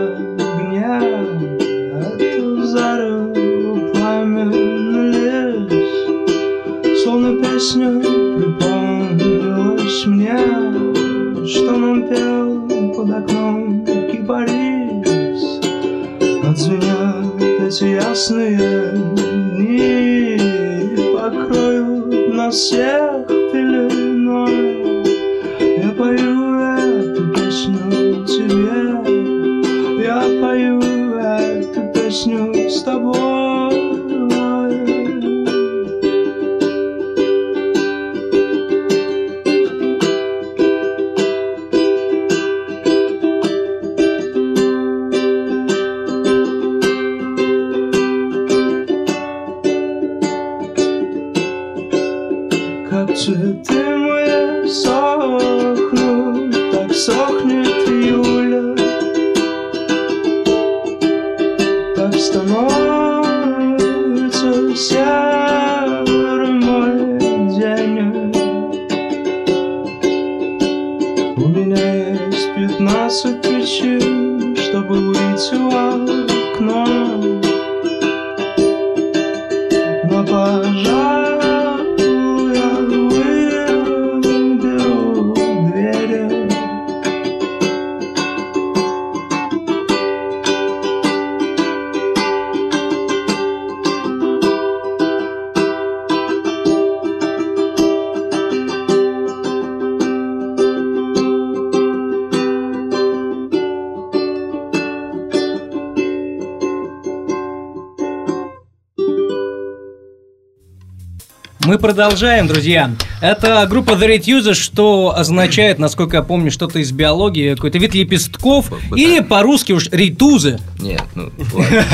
[111.70, 112.90] Мы продолжаем, друзья.
[113.22, 117.94] Это группа The Red Users, что означает, насколько я помню, что-то из биологии, какой-то вид
[117.94, 120.60] лепестков, или по-русски уж ритузы.
[120.80, 121.86] Нет, ну ладно.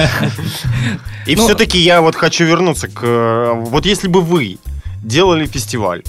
[1.27, 3.01] И Ну- все-таки я вот хочу вернуться к...
[3.03, 4.59] э, Вот если бы вы
[5.03, 6.03] делали фестиваль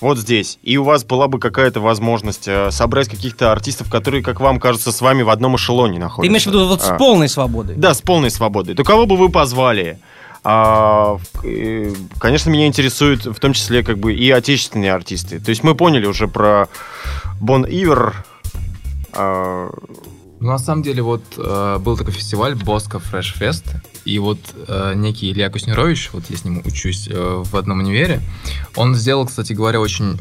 [0.00, 4.38] вот здесь, и у вас была бы какая-то возможность э, собрать каких-то артистов, которые, как
[4.38, 6.22] вам кажется, с вами в одном эшелоне находятся.
[6.22, 6.94] Ты имеешь в виду вот с А.
[6.94, 7.74] полной свободой?
[7.74, 8.76] Да, с полной свободой.
[8.76, 9.98] То кого бы вы позвали?
[10.44, 15.40] А, э, конечно, меня интересуют в том числе как бы и отечественные артисты.
[15.40, 16.68] То есть мы поняли уже про
[17.40, 18.14] Бон Ивер.
[19.14, 19.70] а,
[20.40, 23.64] Ну, на самом деле, вот э, был такой фестиваль Боско Fresh Fest,
[24.04, 28.20] и вот э, некий Илья Куснерович, вот я с ним учусь э, в одном универе,
[28.76, 30.18] он сделал, кстати говоря, очень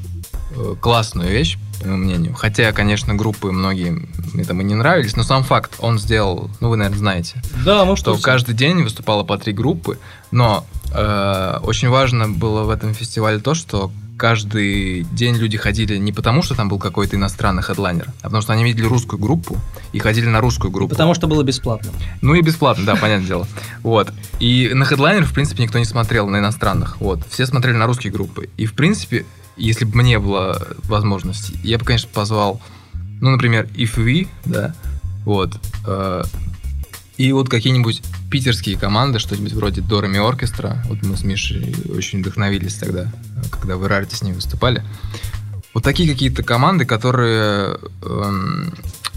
[0.56, 2.34] э, классную вещь, моему мнению.
[2.34, 4.08] Хотя, конечно, группы многие
[4.46, 8.04] там и не нравились, но сам факт, он сделал, ну, вы, наверное, знаете, Да, может,
[8.04, 10.00] что каждый день выступало по три группы,
[10.32, 16.12] но э, очень важно было в этом фестивале то, что каждый день люди ходили не
[16.12, 19.58] потому, что там был какой-то иностранный хедлайнер, а потому что они видели русскую группу
[19.92, 20.90] и ходили на русскую группу.
[20.90, 21.92] Потому что было бесплатно.
[22.22, 23.48] Ну и бесплатно, да, понятное дело.
[23.82, 24.14] Вот.
[24.40, 27.02] И на хедлайнеров, в принципе, никто не смотрел, на иностранных.
[27.02, 27.20] Вот.
[27.30, 28.50] Все смотрели на русские группы.
[28.58, 29.26] И, в принципе,
[29.58, 32.62] если бы мне была возможность, я бы, конечно, позвал,
[33.22, 34.76] ну, например, If We, да,
[35.26, 36.24] вот, э,
[37.18, 40.84] и вот какие-нибудь питерские команды, что-нибудь вроде Дорами Оркестра.
[40.88, 43.12] Вот мы с Мишей очень вдохновились тогда,
[43.52, 44.84] когда в Ирарте с ними выступали.
[45.74, 48.74] Вот такие какие-то команды, которые эм,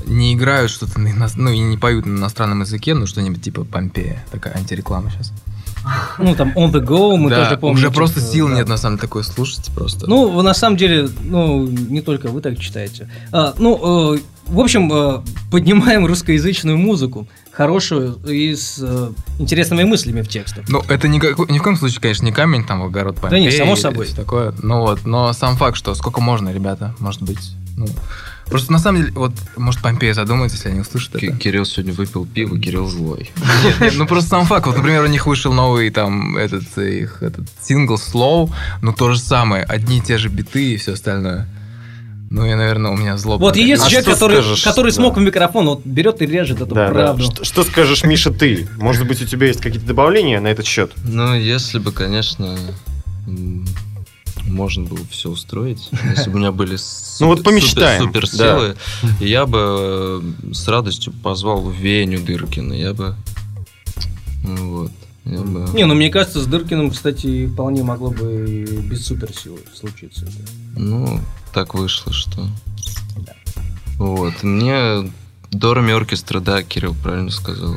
[0.07, 4.25] не играют что-то на ну и не поют на иностранном языке, ну что-нибудь типа Помпея,
[4.31, 5.33] такая антиреклама сейчас.
[6.19, 7.77] Ну, там, On The Go, мы да, тоже помним.
[7.77, 8.55] уже просто типа, сил да.
[8.55, 10.09] нет на самом деле такое слушать просто.
[10.09, 13.09] Ну, на самом деле, ну, не только вы так читаете.
[13.33, 20.23] А, ну, э, в общем, э, поднимаем русскоязычную музыку, хорошую и с э, интересными мыслями
[20.23, 20.65] в текстах.
[20.69, 21.19] Ну, это ни,
[21.53, 23.41] ни в коем случае, конечно, не камень там в огород Помпеи.
[23.41, 24.09] не, само собой.
[24.09, 24.55] такое.
[24.63, 27.53] Ну вот, но сам факт, что сколько можно, ребята, может быть.
[27.77, 27.87] Ну,
[28.49, 31.37] просто на самом деле, вот, может, Помпея задумается, если они услышат это.
[31.37, 33.31] Кирилл сегодня выпил пиво, Кирилл злой.
[33.65, 34.67] Нет, нет, ну просто сам факт.
[34.67, 39.19] Вот, например, у них вышел новый там этот их этот сингл Slow, ну то же
[39.19, 41.49] самое, одни и те же биты и все остальное.
[42.29, 43.41] Ну, я, наверное, у меня злоба.
[43.41, 44.65] Вот и есть А человек, который, скажешь?
[44.65, 44.97] который Да.
[44.97, 46.93] смог в микрофон, вот берет и режет эту да, да.
[46.93, 47.23] правду.
[47.23, 48.67] Что, что скажешь, Миша, ты?
[48.79, 50.91] Может быть, у тебя есть какие-то добавления на этот счет?
[51.05, 52.59] Ну, если бы, конечно,
[54.47, 56.77] можно было все устроить, если бы у меня были
[57.21, 58.77] Ну вот помечтаем, супер силы,
[59.21, 63.15] я бы э, с радостью позвал Веню Дыркина, я бы...
[64.43, 64.93] Вот.
[65.25, 65.69] Я бы...
[65.75, 70.27] Не, ну мне кажется, с Дыркиным, кстати, вполне могло бы и без суперсилы случиться.
[70.77, 71.21] Ну,
[71.53, 72.47] так вышло, что...
[73.99, 74.43] Вот.
[74.43, 75.11] Мне
[75.51, 77.77] Дорами оркестра, да, Кирилл правильно сказал.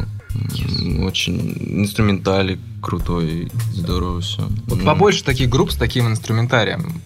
[1.00, 4.48] Очень инструментали крутой, здорово все.
[4.68, 7.02] Вот побольше таких групп с таким инструментарием.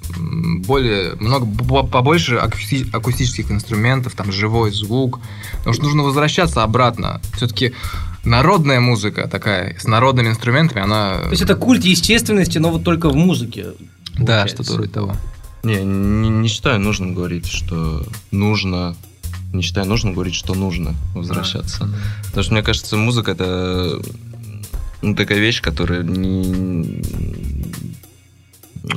[0.65, 5.19] Более, много, по- побольше акусти- акустических инструментов, там живой звук.
[5.59, 7.21] Потому что нужно возвращаться обратно.
[7.35, 7.73] Все-таки
[8.25, 11.19] народная музыка такая, с народными инструментами, она...
[11.23, 13.67] То есть это культ естественности, но вот только в музыке.
[14.15, 14.63] Да, получается.
[14.63, 15.15] что-то вроде того.
[15.63, 18.95] Не, не, не считаю нужным говорить, что нужно.
[19.53, 21.87] Не считаю нужным говорить, что нужно возвращаться.
[22.25, 24.01] Потому что мне кажется, музыка это
[25.01, 27.01] ну, такая вещь, которая не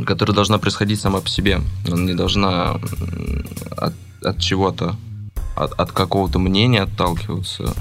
[0.04, 1.61] которая должна происходить сама по себе.
[1.86, 3.46] Она не должна м,
[3.76, 4.96] от, от чего-то,
[5.54, 7.72] от, от какого-то мнения отталкиваться.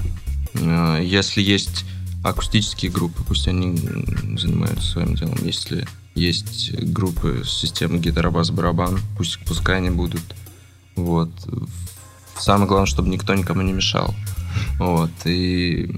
[0.54, 1.84] Э, Если есть
[2.22, 3.76] акустические группы, пусть они
[4.38, 5.36] занимаются своим делом.
[5.42, 10.22] Если есть группы с системой гитара, бас, барабан, пусть пускай они будут.
[10.96, 11.30] Вот.
[12.38, 14.14] Самое главное, чтобы никто никому не мешал.
[14.78, 15.10] Вот.
[15.24, 15.90] И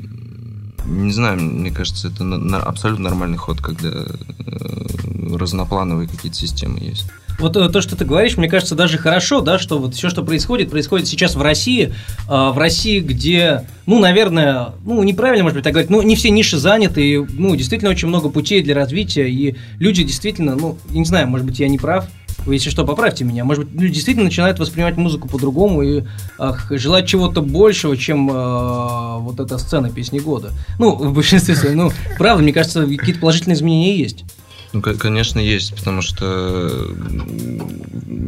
[0.88, 2.24] не знаю, мне кажется, это
[2.62, 7.06] абсолютно нормальный ход, когда э, разноплановые какие-то системы есть.
[7.38, 10.22] Вот э, то, что ты говоришь, мне кажется, даже хорошо, да, что вот все, что
[10.22, 11.94] происходит, происходит сейчас в России,
[12.26, 16.30] а, в России, где, ну, наверное, ну, неправильно, может быть, так говорить, ну, не все
[16.30, 21.04] ниши заняты, и, ну, действительно очень много путей для развития, и люди действительно, ну, не
[21.04, 22.06] знаю, может быть, я не прав,
[22.46, 23.44] Вы, если что, поправьте меня.
[23.44, 26.04] Может быть, люди действительно начинают воспринимать музыку по-другому и
[26.38, 30.52] ах, желать чего-то большего, чем э, вот эта сцена песни года.
[30.78, 31.76] Ну, в большинстве своем.
[31.76, 34.24] Ну, правда, мне кажется, какие-то положительные изменения есть.
[34.72, 36.70] Ну, ко- конечно, есть, потому что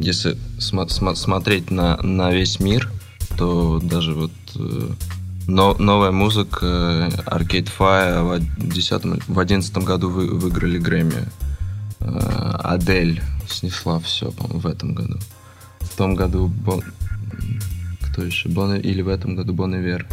[0.02, 2.90] если смо- смо- смотреть на, на весь мир,
[3.38, 4.88] то даже вот э,
[5.46, 11.28] но- новая музыка э, Arcade Fire в 10 в 11 году вы- выиграли Грэмми.
[12.00, 13.20] Э, Адель
[13.52, 15.18] снесла все, по-моему, в этом году.
[15.80, 16.82] В том году Бон...
[18.02, 18.48] Кто еще?
[18.48, 18.76] Бон...
[18.76, 20.06] Или в этом году Бон Ивер.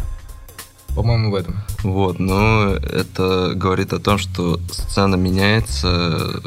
[0.94, 1.56] По-моему, в этом.
[1.82, 6.42] Вот, но это говорит о том, что сцена меняется,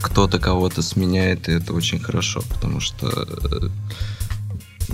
[0.00, 3.68] кто-то кого-то сменяет, и это очень хорошо, потому что, э,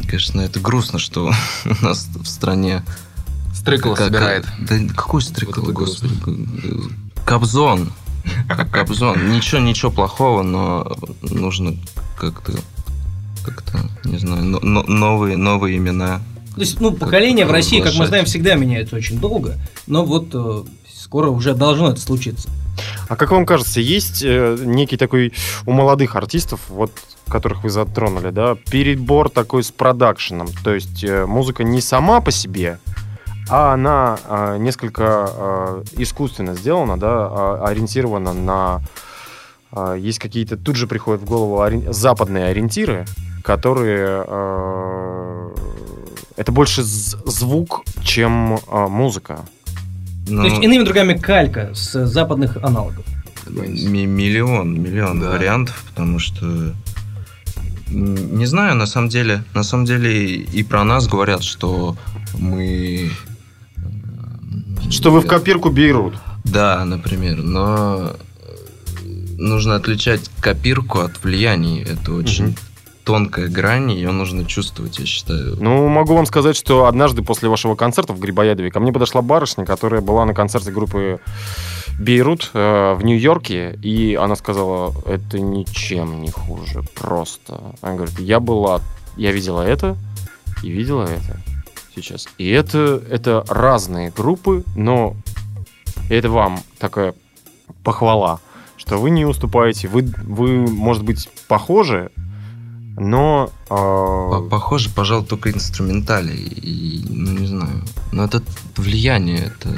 [0.08, 1.32] конечно, это грустно, что
[1.64, 2.84] у нас в стране...
[3.54, 4.46] Стрыкало как- собирает.
[4.60, 6.14] Да какой стрыкало, это господи?
[7.24, 7.92] Кобзон.
[8.72, 9.30] Кобзон.
[9.30, 11.76] Ничего, ничего плохого, но нужно
[12.18, 12.52] как-то,
[13.44, 16.20] как-то, не знаю, но- но- новые, новые имена.
[16.54, 19.56] То есть, ну, поколение в России, как мы знаем, всегда меняется очень долго,
[19.86, 20.62] но вот э,
[20.94, 22.48] скоро уже должно это случиться.
[23.08, 25.32] А как вам кажется, есть э, некий такой
[25.66, 26.92] у молодых артистов, вот
[27.28, 30.48] которых вы затронули, да, перебор такой с продакшеном?
[30.64, 32.78] То есть э, музыка не сама по себе,
[33.48, 38.80] а она э, несколько э, искусственно сделана, да, а- ориентирована на...
[39.72, 43.06] э, есть какие-то, тут же приходят в голову ори- западные ориентиры,
[43.44, 44.24] которые...
[44.26, 45.50] э,
[46.36, 49.40] это больше з- звук, чем э, музыка.
[50.28, 53.04] Ну, То есть, иными другими, калька с западных аналогов.
[53.48, 55.30] Ми- Миллион, миллион Да.
[55.30, 56.44] вариантов, потому что
[57.92, 61.96] м, не знаю, на самом деле, на самом деле и про нас говорят, что
[62.38, 63.10] мы
[64.90, 66.14] Что вы в копирку Бейрут.
[66.44, 68.12] Да, например, но
[69.36, 71.82] нужно отличать копирку от влияний.
[71.82, 72.56] Это очень
[73.04, 75.56] тонкая грань, ее нужно чувствовать, я считаю.
[75.60, 79.64] Ну, могу вам сказать, что однажды после вашего концерта в Грибоядове ко мне подошла барышня,
[79.64, 81.20] которая была на концерте группы
[82.00, 87.74] Бейрут э, в Нью-Йорке, и она сказала, это ничем не хуже, просто.
[87.80, 88.80] Она говорит, я была,
[89.16, 89.96] я видела это
[90.64, 91.40] и видела это
[91.96, 92.26] сейчас.
[92.38, 95.16] И это, это разные группы, но
[96.08, 97.14] это вам такая
[97.82, 98.40] похвала,
[98.76, 102.10] что вы не уступаете, вы, вы может быть, похожи,
[102.98, 103.50] но...
[103.64, 106.34] э, По- Похоже, пожалуй, только инструментали.
[106.36, 107.82] И, ну, не знаю.
[108.12, 108.42] Но это
[108.76, 109.68] влияние, это,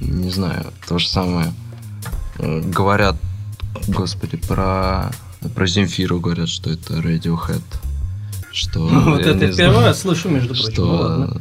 [0.00, 1.52] не знаю, то же самое.
[2.38, 3.16] Э, Говорят,
[3.88, 5.10] господи, про,
[5.54, 7.62] про Земфиру говорят, что это Radiohead.
[8.52, 10.72] Что, Вот это я знаю, первый раз слышу, между прочим.
[10.72, 10.84] что...
[10.84, 11.40] Ну, ладно.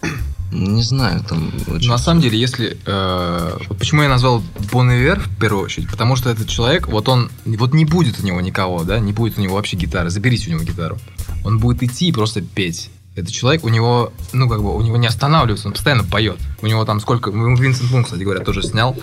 [0.50, 1.90] Не знаю, там очень...
[1.90, 2.78] На самом деле, если...
[2.86, 4.42] э, вот почему я назвал
[4.72, 5.90] Бон Ивер в первую очередь?
[5.90, 7.30] Потому что этот человек, вот он...
[7.44, 8.98] Вот не будет у него никого, да?
[8.98, 10.08] Не будет у него вообще гитары.
[10.08, 10.98] Заберите у него гитару.
[11.44, 12.90] Он будет идти и просто петь.
[13.14, 16.38] Этот человек, у него, ну, как бы, у него не останавливается, он постоянно поет.
[16.62, 17.30] У него там сколько...
[17.30, 18.96] Винсент Мун, кстати говоря, тоже снял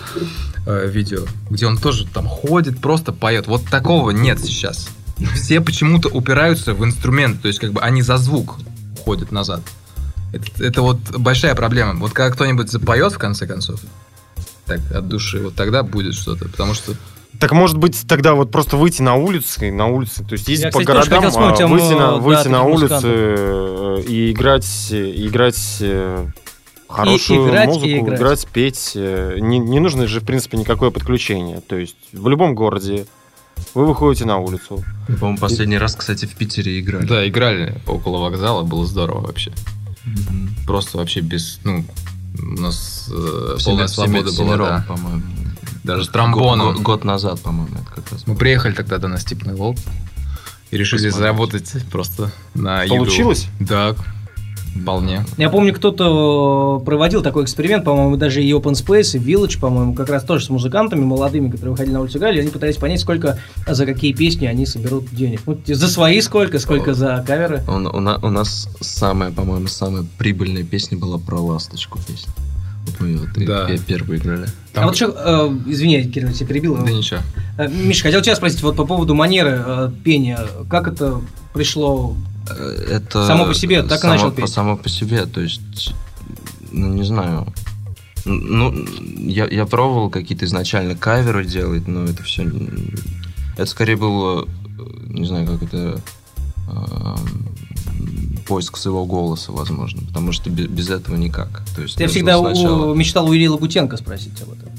[0.66, 3.46] э, видео, где он тоже там ходит, просто поет.
[3.46, 4.88] Вот такого нет сейчас.
[5.34, 8.56] Все почему-то упираются в инструмент, то есть, как бы, они за звук
[8.98, 9.62] уходят назад.
[10.32, 11.94] Это, это вот большая проблема.
[11.94, 13.80] Вот когда кто-нибудь запоет, в конце концов,
[14.66, 16.46] так, от души, вот тогда будет что-то.
[16.48, 16.92] Потому что
[17.38, 20.64] Так может быть тогда вот просто выйти на улицу, и на улице, то есть ездить
[20.66, 23.04] Я, по кстати, тоже городам, хотел вспомнить а, о, выйти на, да, выйти на музыкантов.
[23.04, 26.26] э, и играть, и играть э,
[26.88, 28.46] хорошую играть, и музыку, играть.
[28.52, 28.92] петь.
[28.94, 31.60] э, Не, не нужно же, в принципе, никакое подключение.
[31.60, 33.06] То есть в любом городе
[33.74, 34.84] вы выходите на улицу.
[35.06, 37.06] По-моему, последний раз, кстати, в Питере играли.
[37.06, 39.52] да, играли около вокзала, было здорово вообще.
[40.04, 40.50] Мгм.
[40.66, 41.84] Просто вообще без, ну,
[42.40, 44.84] у нас э, полная всеми- свобода была, да.
[44.88, 45.22] по-моему.
[45.84, 46.72] Даже с Год- тромбоном.
[46.74, 48.26] Год, год назад, по-моему, это как раз.
[48.26, 49.08] Мы приехали тогда до
[49.44, 49.76] на Волк
[50.70, 51.14] и решили Посмотреть.
[51.18, 52.96] заработать просто на еду.
[52.96, 53.46] Получилось?
[53.60, 53.94] Да,
[54.82, 55.24] вполне.
[55.36, 59.94] Я помню, кто-то э, проводил такой эксперимент, по-моему, даже и Open Space, и Village, по-моему,
[59.94, 63.00] как раз тоже с музыкантами молодыми, которые выходили на улицу играли, и они пытались понять,
[63.00, 65.40] сколько, за какие песни они соберут денег.
[65.46, 67.62] Ну, за свои сколько, сколько за каверы.
[67.68, 72.32] У, у на- у нас самая, по-моему, самая прибыльная песня была про ласточку песня.
[72.86, 73.66] Вот мы вот и Да.
[73.66, 74.46] пе- первые играли.
[74.72, 76.76] Там- А вот еще, э, извини, Кирилл, я тебя перебил.
[76.76, 77.18] Да ничего.
[77.58, 80.38] Э, Миша, хотел тебя спросить вот по поводу манеры э, пения.
[80.70, 81.20] Как это
[81.52, 82.14] пришло?
[82.52, 84.48] Это Само по себе, так и само, начал по- петь?
[84.50, 85.94] Само по себе, то есть,
[86.72, 87.52] ну, не знаю.
[88.24, 88.74] Ну,
[89.18, 92.50] я, я пробовал какие-то изначально каверы делать, но это все...
[93.56, 94.48] Это скорее было,
[95.08, 96.00] не знаю, как это...
[96.68, 97.46] эм,
[98.46, 101.62] поиск своего голоса, возможно, потому что бе- без этого никак.
[101.74, 104.70] То есть Я всегда у- сначала- мечтал у Ильи Лагутенко спросить об этом.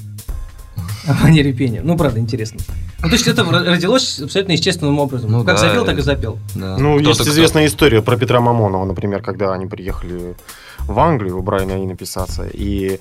[1.20, 1.80] О манере пения.
[1.82, 2.60] Ну, правда, интересно.
[3.02, 5.30] Ну, то есть это ро- родилось абсолютно естественным образом.
[5.32, 6.38] Ну как да, запел, так и запел.
[6.54, 6.76] Да.
[6.78, 10.36] Ну, Кто-то, есть кто- известная история про Петра Мамонова, например, когда они приехали
[10.80, 12.98] в Англию, у Брайана Ина писаться, и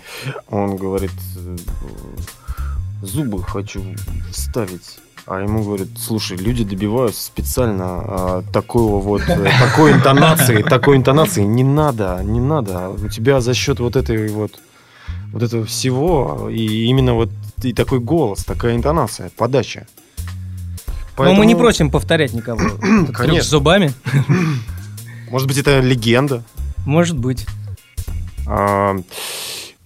[0.50, 1.58] он говорит, э,
[3.02, 3.82] зубы хочу
[4.32, 5.00] вставить.
[5.26, 11.44] А ему говорят, слушай, люди добиваются специально а, такого вот, э, такой интонации, такой интонации.
[11.44, 12.90] Не надо, не надо.
[12.92, 14.54] У тебя за счет вот этой вот,
[15.32, 17.30] вот этого всего, и именно вот
[17.64, 19.88] и такой голос, такая интонация, подача.
[21.18, 22.60] Но мы не Поэтому, просим повторять никого.
[23.14, 23.44] Конечно.
[23.44, 23.92] С зубами.
[25.32, 26.44] Может быть, это легенда.
[26.86, 27.46] Может быть.
[28.46, 28.96] А,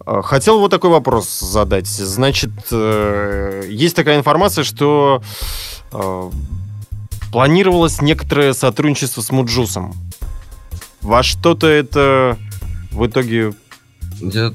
[0.05, 1.87] а, Хотел вот такой вопрос задать.
[1.87, 5.23] Значит, э, есть такая информация, что
[5.93, 6.29] э,
[7.31, 9.93] планировалось некоторое сотрудничество с Муджусом.
[11.01, 12.37] Во что-то это
[12.91, 13.53] в итоге...
[14.21, 14.53] Я-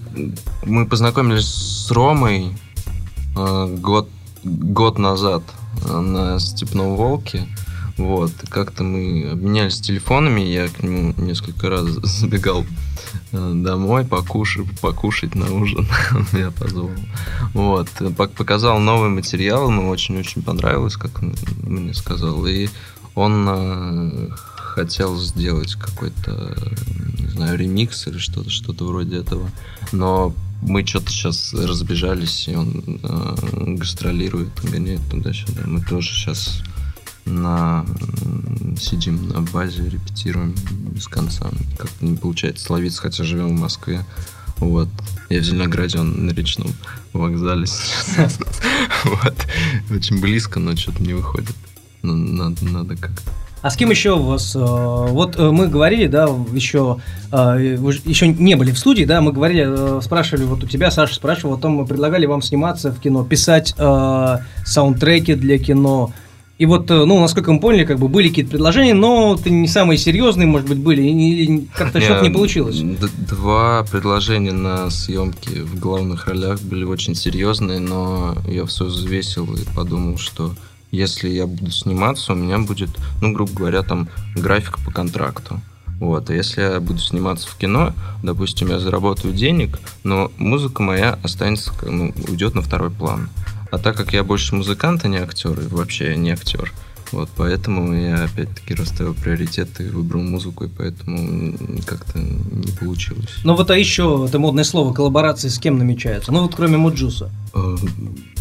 [0.64, 2.56] мы познакомились с Ромой
[3.36, 4.08] э, год,
[4.44, 5.42] год назад
[5.84, 7.46] э, на Степном Волке.
[7.98, 12.64] Вот, как-то мы обменялись телефонами, я к нему несколько раз забегал
[13.32, 15.88] э, домой покушать, покушать на ужин,
[16.32, 16.90] меня позвал.
[17.54, 22.68] Вот, э, пок- показал новый материал, ему очень-очень понравилось, как он мне сказал, и
[23.14, 23.48] он
[24.76, 26.54] хотел сделать какой-то,
[27.18, 29.50] не знаю, ремикс или что-то, что-то вроде этого,
[29.90, 35.62] но мы что-то сейчас разбежались, и он э, гастролирует, гоняет туда-сюда.
[35.64, 36.62] Мы тоже сейчас
[37.24, 37.86] на
[38.78, 40.54] сидим на базе, репетируем
[40.90, 41.50] без конца.
[41.78, 44.04] Как-то не получается словиться, хотя живем в Москве.
[44.58, 44.88] Вот.
[45.30, 46.72] Я в Зеленограде, он на речном
[47.14, 47.66] вокзале.
[49.04, 49.46] Вот.
[49.90, 51.54] Очень близко, но что-то не выходит.
[52.02, 53.32] Ну, надо как-то.
[53.62, 54.54] А с кем еще у вас?
[54.54, 56.98] э, Вот э, мы говорили, да, еще,
[57.32, 61.54] э, еще не были в студии, да, мы говорили, спрашивали вот у тебя, Саша спрашивал
[61.54, 66.12] о том, мы предлагали вам сниматься в кино, писать э, саундтреки для кино.
[66.58, 69.98] И вот, ну, насколько мы поняли, как бы были какие-то предложения, но ты не самые
[69.98, 72.80] серьезные, может быть, были, или как-то что-то не получилось.
[73.28, 79.64] Два предложения на съемки в главных ролях были очень серьезные, но я все взвесил и
[79.74, 80.54] подумал, что
[80.90, 85.60] если я буду сниматься, у меня будет, ну, грубо говоря, там график по контракту.
[85.98, 91.18] Вот, а если я буду сниматься в кино, допустим, я заработаю денег, но музыка моя
[91.22, 93.30] останется, ну, уйдет на второй план.
[93.70, 96.72] А так как я больше музыкант, а не актер, и вообще я не актер,
[97.12, 101.56] вот, поэтому я опять-таки расставил приоритеты и выбрал музыку, и поэтому
[101.86, 103.36] как-то не получилось.
[103.44, 106.32] Ну вот а еще это модное слово коллаборации с кем намечается?
[106.32, 107.30] Ну вот кроме Муджуса.
[107.54, 107.76] Э,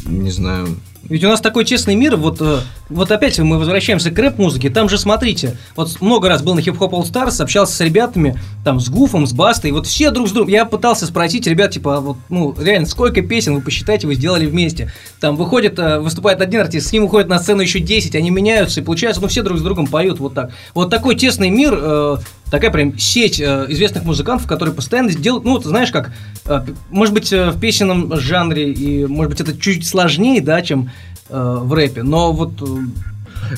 [0.05, 0.67] Не знаю.
[1.07, 4.89] Ведь у нас такой честный мир, вот, э, вот опять мы возвращаемся к рэп-музыке, там
[4.89, 8.79] же, смотрите, вот много раз был на Hip Hop All Stars, общался с ребятами, там,
[8.79, 12.01] с Гуфом, с Бастой, вот все друг с другом, я пытался спросить, ребят, типа, а
[12.01, 14.91] вот, ну, реально, сколько песен вы посчитайте, вы сделали вместе?
[15.19, 18.81] Там выходит, э, выступает один артист, с ним выходит на сцену еще 10, они меняются,
[18.81, 20.51] и получается, ну, все друг с другом поют вот так.
[20.73, 22.17] Вот такой тесный мир, э,
[22.51, 26.11] такая прям сеть э, известных музыкантов, которые постоянно делают, ну, вот знаешь, как,
[26.45, 30.91] э, может быть, э, в песенном жанре, и, может быть, это чуть сложнее, да, чем
[31.29, 32.65] э, в рэпе, но вот э,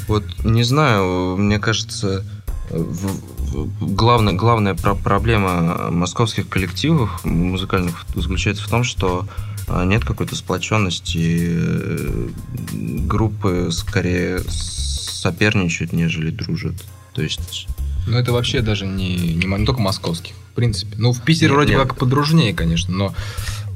[0.07, 2.23] Вот не знаю, мне кажется,
[2.69, 9.25] в- главная, главная про- проблема московских коллективов музыкальных заключается в том, что
[9.69, 11.47] а, нет какой-то сплоченности.
[11.51, 12.27] э,
[12.73, 16.75] Группы скорее соперничают, нежели дружат.
[17.13, 17.67] То есть
[18.07, 20.95] Ну, это вообще даже не, не, не только московских, в принципе.
[20.97, 21.81] Ну, в Питере Нет, вроде нет.
[21.83, 23.13] как подружнее, конечно, но,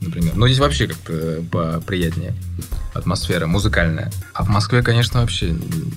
[0.02, 2.34] например, но здесь вообще как-то поприятнее
[2.94, 4.12] атмосфера музыкальная.
[4.34, 5.54] А в Москве, конечно, вообще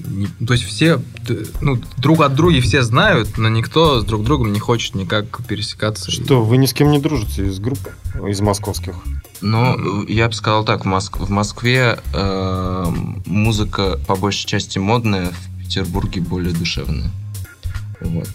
[0.06, 1.00] не- то есть все
[1.60, 6.10] ну, друг от друга все знают, но никто с друг другом не хочет никак пересекаться.
[6.10, 7.78] Что, вы ни с кем не дружите из групп,
[8.28, 8.94] из московских?
[9.40, 12.86] Ну, я бы сказал так, в, Моск- в Москве э,
[13.26, 17.10] музыка по большей части модная, в Петербурге более душевная.
[18.04, 18.28] Вот.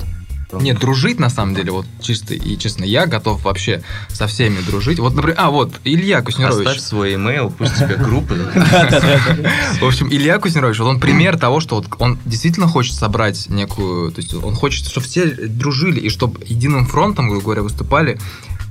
[0.51, 4.99] Нет, дружить на самом деле, вот чисто и честно, я готов вообще со всеми дружить.
[4.99, 6.65] Вот, например, а, вот, Илья Куснерович.
[6.65, 8.33] Оставь свой имейл, пусть тебе группы.
[9.79, 14.11] В общем, Илья Кузнерович, вот он пример того, что вот он действительно хочет собрать некую...
[14.11, 18.19] То есть он хочет, чтобы все дружили, и чтобы единым фронтом, грубо говоря, выступали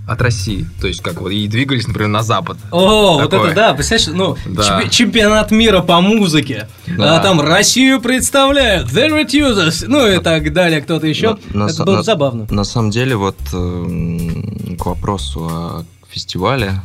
[0.09, 0.67] от России.
[0.81, 2.57] То есть как вот и двигались, например, на запад.
[2.71, 3.49] О, вот Такое.
[3.53, 4.63] это да, представляешь, ну, Да.
[4.63, 6.67] чемпи- чемпионат мира по музыке.
[6.87, 7.19] Да.
[7.19, 11.37] А там Россию представляют, The Refusers, ну и так далее, кто-то еще.
[11.53, 12.47] На- на это са- было на- забавно.
[12.51, 16.81] На самом деле, вот эм, к вопросу о фестивале,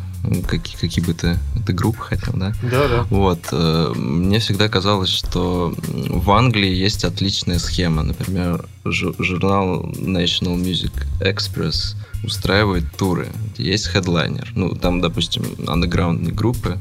[0.47, 2.53] какие, какие бы ты, ты группы хотел, да?
[2.63, 3.05] Да, да.
[3.09, 8.03] Вот, э, мне всегда казалось, что в Англии есть отличная схема.
[8.03, 13.27] Например, жу- журнал National Music Express устраивает туры.
[13.57, 14.51] Есть хедлайнер.
[14.55, 16.79] Ну, там, допустим, андеграундные группы,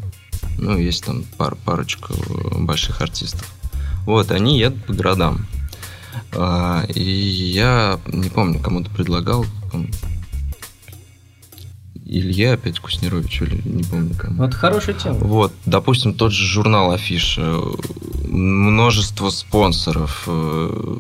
[0.59, 2.15] Ну, есть там пар, парочку
[2.59, 3.49] больших артистов.
[4.07, 5.47] Вот, они едут по городам.
[6.35, 9.45] А, и я не помню, кому-то предлагал.
[12.05, 14.37] Илье опять Куснирович, или не помню кому.
[14.37, 15.19] Вот хорошая тема.
[15.21, 17.59] Вот, допустим, тот же журнал Афиша,
[18.29, 20.99] множество спонсоров, э,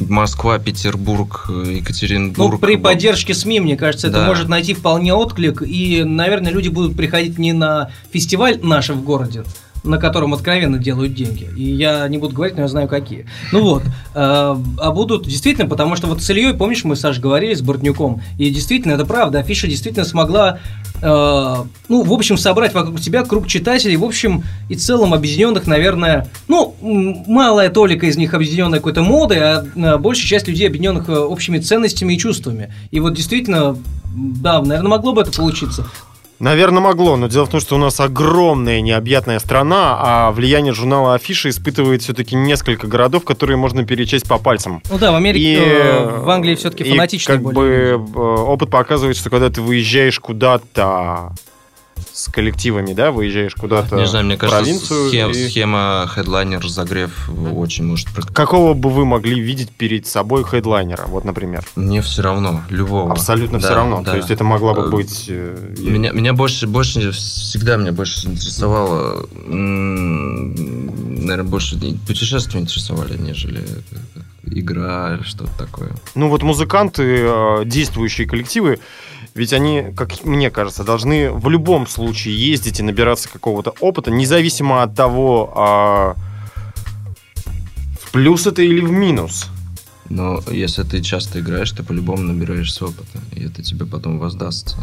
[0.00, 2.60] Москва, Петербург, Ну, Екатеринбург.
[2.60, 4.26] при Баб- поддержке СМИ, мне кажется, это Да.
[4.26, 9.44] может найти вполне отклик, и, наверное, люди будут приходить не на фестиваль наш в городе,
[9.84, 11.48] на котором откровенно делают деньги.
[11.56, 13.26] И я не буду говорить, но я знаю какие.
[13.52, 13.82] Ну вот.
[13.84, 18.22] э, а будут действительно, потому что вот с Ильей, помнишь, мы, Саш, говорили с Бортнюком,
[18.38, 23.46] и действительно, это правда, Афиша действительно смогла, э, ну, в общем, собрать вокруг себя круг
[23.46, 29.38] читателей, в общем и целом объединенных, наверное, ну, малая толика из них объединенная какой-то модой,
[29.40, 32.72] а э, большая часть людей объединенных э, общими ценностями и чувствами.
[32.90, 33.76] И вот действительно,
[34.14, 35.86] да, наверное, могло бы это получиться.
[36.38, 41.14] Наверное, могло, но дело в том, что у нас огромная необъятная страна, а влияние журнала
[41.14, 44.82] Афиша испытывает все-таки несколько городов, которые можно перечесть по пальцам.
[44.90, 47.98] Ну да, в Америке, э, в Англии все-таки и фанатичнее как более.
[47.98, 51.32] бы э, опыт показывает, что когда ты выезжаешь куда-то
[52.24, 55.08] с коллективами, да, выезжаешь куда-то Не знаю, мне кажется, провинцию.
[55.10, 58.08] схем- и схема headliner разогрев очень может...
[58.32, 61.64] Какого бы вы могли видеть перед собой хедлайнера, вот, например?
[61.76, 63.12] Мне все равно, любого.
[63.12, 64.02] Абсолютно Да, все равно.
[64.02, 64.12] да.
[64.12, 65.26] То есть это могла бы Э, быть...
[65.28, 74.20] э, Меня, меня больше, больше всегда меня больше интересовало, наверное, больше путешествия интересовали, нежели э,
[74.46, 75.90] игра или что-то такое.
[76.14, 77.28] Ну вот музыканты,
[77.64, 78.78] действующие коллективы,
[79.34, 84.82] ведь они, как мне кажется, должны в любом случае ездить и набираться какого-то опыта, независимо
[84.82, 86.16] от того, а,
[88.00, 89.48] в плюс это или в минус.
[90.08, 94.76] Но если ты часто играешь, ты по-любому набираешься опыта, и это тебе потом воздастся.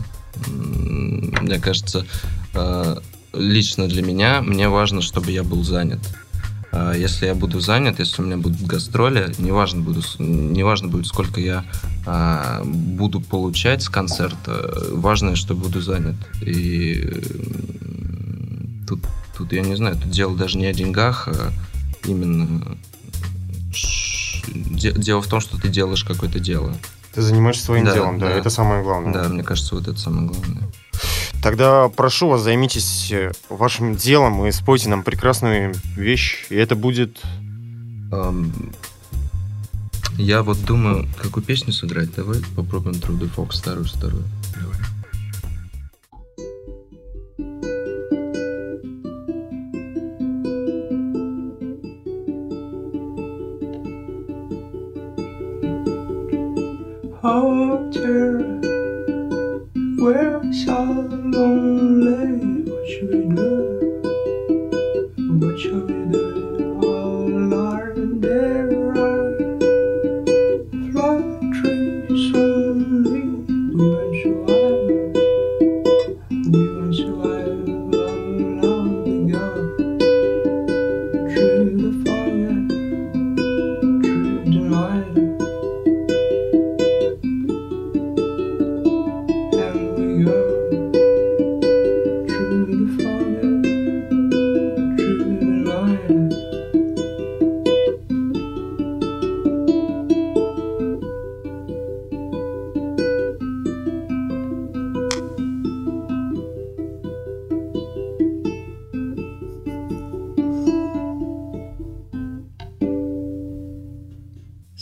[0.47, 2.05] Мне кажется,
[2.53, 2.97] э,
[3.33, 5.99] лично для меня, мне важно, чтобы я был занят.
[6.71, 11.39] А Если я буду занят, если у меня будут гастроли, неважно, буду, неважно будет, сколько
[11.39, 11.65] я
[12.05, 16.15] а, буду получать с концерта, важно, что буду занят.
[16.41, 17.21] И
[18.87, 18.99] тут,
[19.37, 21.51] тут, я не знаю, тут дело даже не о деньгах, а
[22.05, 22.77] именно
[24.53, 26.73] де- дело в том, что ты делаешь какое-то дело.
[27.13, 28.35] Ты занимаешься своим Да, делом, да, да.
[28.35, 29.13] это самое главное.
[29.13, 30.63] Да, мне кажется, вот это самое главное.
[31.43, 37.19] Тогда прошу вас, займитесь э, вашим делом и спойте нам прекрасную вещь, и это будет...
[38.11, 38.53] Ам,
[40.21, 42.13] Я вот думаю, какую песню сыграть.
[42.13, 44.23] Давай попробуем True the Fox, старую старую.
[57.23, 58.61] Oh, dear,
[59.97, 62.63] we're so lonely.
[62.69, 63.70] What should we do?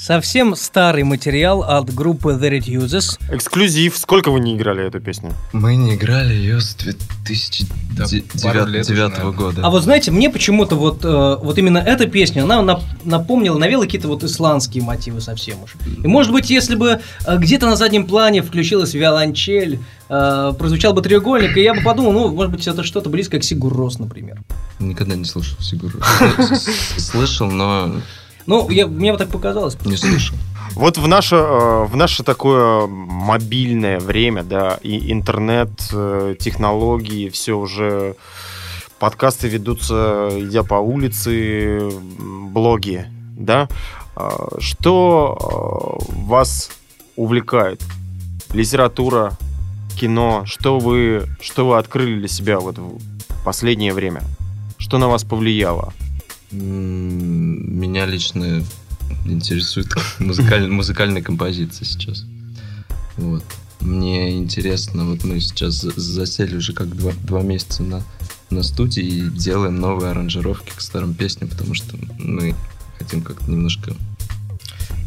[0.10, 3.20] Совсем старый материал от группы The Reduces.
[3.32, 3.96] Эксклюзив.
[3.96, 5.34] Сколько вы не играли эту песню?
[5.54, 8.06] Мы не играли ее с Да,
[8.42, 9.32] пару лет уже, 2009 наверное.
[9.32, 9.62] года.
[9.64, 13.84] А вот знаете, мне почему-то вот, э, вот именно эта песня, она нап- напомнила, навела
[13.84, 15.76] какие-то вот исландские мотивы совсем уж.
[16.04, 19.78] И может быть, если бы э, где-то на заднем плане включилась виолончель,
[20.10, 23.44] э, прозвучал бы треугольник, и я бы подумал, ну, может быть, это что-то близкое к
[23.44, 24.42] Сигур Рос, например.
[24.80, 26.00] Никогда не слышал Сигуру.
[26.98, 28.02] Слышал, но
[28.50, 29.78] Ну, я, мне вот так показалось.
[29.86, 30.36] не слышал.
[30.74, 37.54] Вот в наше, э, в наше такое мобильное время, да, и интернет, э, технологии, все
[37.54, 38.16] уже
[38.98, 43.06] подкасты ведутся, идя по улице, блоги,
[43.38, 43.68] да.
[44.16, 46.72] А, Что э, вас
[47.16, 47.84] увлекает?
[48.52, 49.34] Литература,
[49.96, 50.42] кино?
[50.46, 53.00] Что вы, что вы открыли для себя вот в
[53.46, 54.22] последнее время?
[54.80, 55.94] Что на вас повлияло?
[56.52, 58.64] Меня лично
[59.26, 59.88] интересует
[60.20, 62.26] музыкаль- музыкальная композиция сейчас.
[63.18, 63.44] Вот.
[63.82, 68.04] Мне интересно, вот мы сейчас за- засели уже как два, два месяца на
[68.50, 72.56] на студии и делаем новые аранжировки к старым песням, потому что мы
[72.98, 73.94] хотим как-то немножко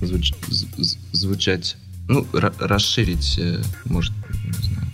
[0.01, 0.33] звуч-
[1.11, 1.77] звучать,
[2.07, 4.13] ну, ра- расширить, э, может,
[4.45, 4.87] не знаю,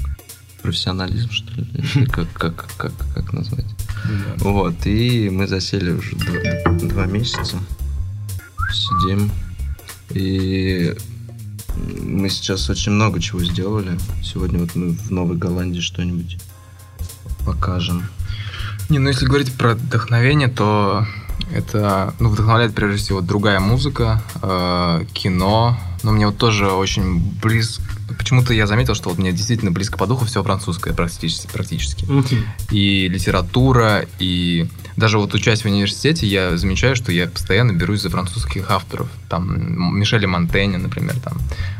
[0.68, 3.64] профессионализм, что ли, как, как, как, как назвать.
[4.36, 7.56] Вот, и мы засели уже два, два месяца,
[8.70, 9.30] сидим,
[10.10, 10.94] и
[12.02, 13.98] мы сейчас очень много чего сделали.
[14.22, 16.38] Сегодня вот мы в Новой Голландии что-нибудь
[17.46, 18.04] покажем.
[18.90, 21.06] Не, ну если говорить про вдохновение, то
[21.50, 25.78] это, ну, вдохновляет прежде всего другая музыка, э, кино.
[26.02, 27.82] Но мне вот тоже очень близко...
[28.16, 31.48] Почему-то я заметил, что вот мне действительно близко по духу все французское практически.
[31.52, 32.06] практически.
[32.70, 38.10] И литература, и даже вот учась в университете, я замечаю, что я постоянно берусь за
[38.10, 39.08] французских авторов.
[39.28, 41.38] Там Мишеля Монтэня, например, там.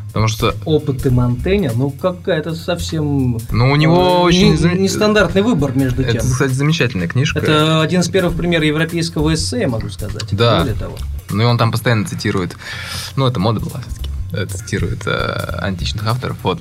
[0.09, 3.39] Потому что, Опыты Монтэня, ну какая-то совсем...
[3.51, 4.55] ну, у него э, очень...
[4.55, 6.17] не- Нестандартный выбор между тем.
[6.17, 7.39] Это, кстати, замечательная книжка.
[7.41, 10.27] Это один из первых примеров европейского эссе, я могу сказать.
[10.33, 10.61] Да.
[10.61, 10.97] Более того.
[11.31, 12.57] Ну и он там постоянно цитирует,
[13.17, 16.39] ну это мода была все-таки, цитирует э, античных авторов.
[16.43, 16.61] Вот.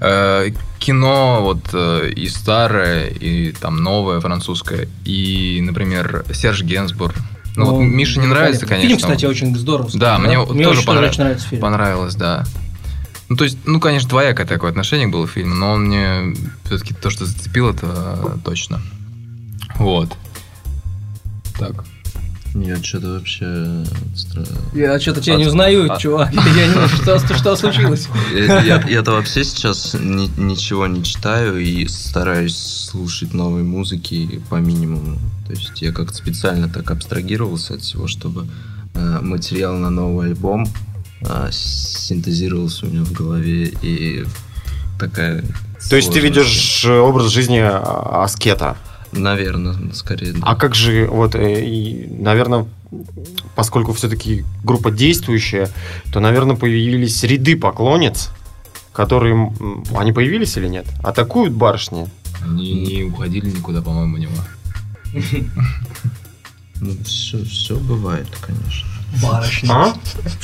[0.00, 7.14] Э, кино вот э, и старое, и там новое французское, и, например, Серж Генсбур.
[7.56, 8.88] Ну, вот Мише не нравится, конечно.
[8.88, 9.88] Фильм, кстати, очень здорово.
[9.94, 11.62] Да, мне вот тоже очень, понрав- очень нравится фильм.
[11.62, 12.44] Понравилось, да.
[13.28, 16.34] Ну, то есть, ну, конечно, двоякое такое отношение было к фильму, но он мне
[16.64, 18.82] все-таки то, что зацепил, это э, точно.
[19.76, 20.12] Вот.
[21.58, 21.84] Так.
[22.54, 23.44] Нет, что-то вообще...
[24.14, 26.32] стра- Я что-то тебя не узнаю, А- чувак.
[26.32, 28.08] Я не знаю, что, что случилось.
[28.32, 34.54] Я- я- Я-то вообще сейчас ни- ничего не читаю и стараюсь слушать новой музыки по
[34.56, 35.18] минимуму.
[35.48, 38.46] То есть я как-то специально так абстрагировался от всего, чтобы
[38.94, 40.66] э, материал на новый альбом
[41.22, 44.24] э, синтезировался у меня в голове и
[44.98, 45.42] такая...
[45.90, 48.76] То есть ты э, образ жизни а, аскета.
[49.16, 50.32] Наверное, скорее.
[50.32, 50.40] да.
[50.42, 52.66] А как же, вот, э, и, наверное,
[53.54, 55.68] поскольку все-таки группа действующая,
[56.12, 58.30] то, наверное, появились ряды поклонниц,
[58.92, 59.52] которые...
[59.96, 60.86] Они появились или нет?
[61.02, 62.06] Атакуют барышни?
[62.42, 64.32] Они не уходили никуда, по-моему, у него.
[66.80, 68.88] Ну, все, все бывает, конечно.
[69.22, 69.70] Барышня.
[69.72, 69.94] А?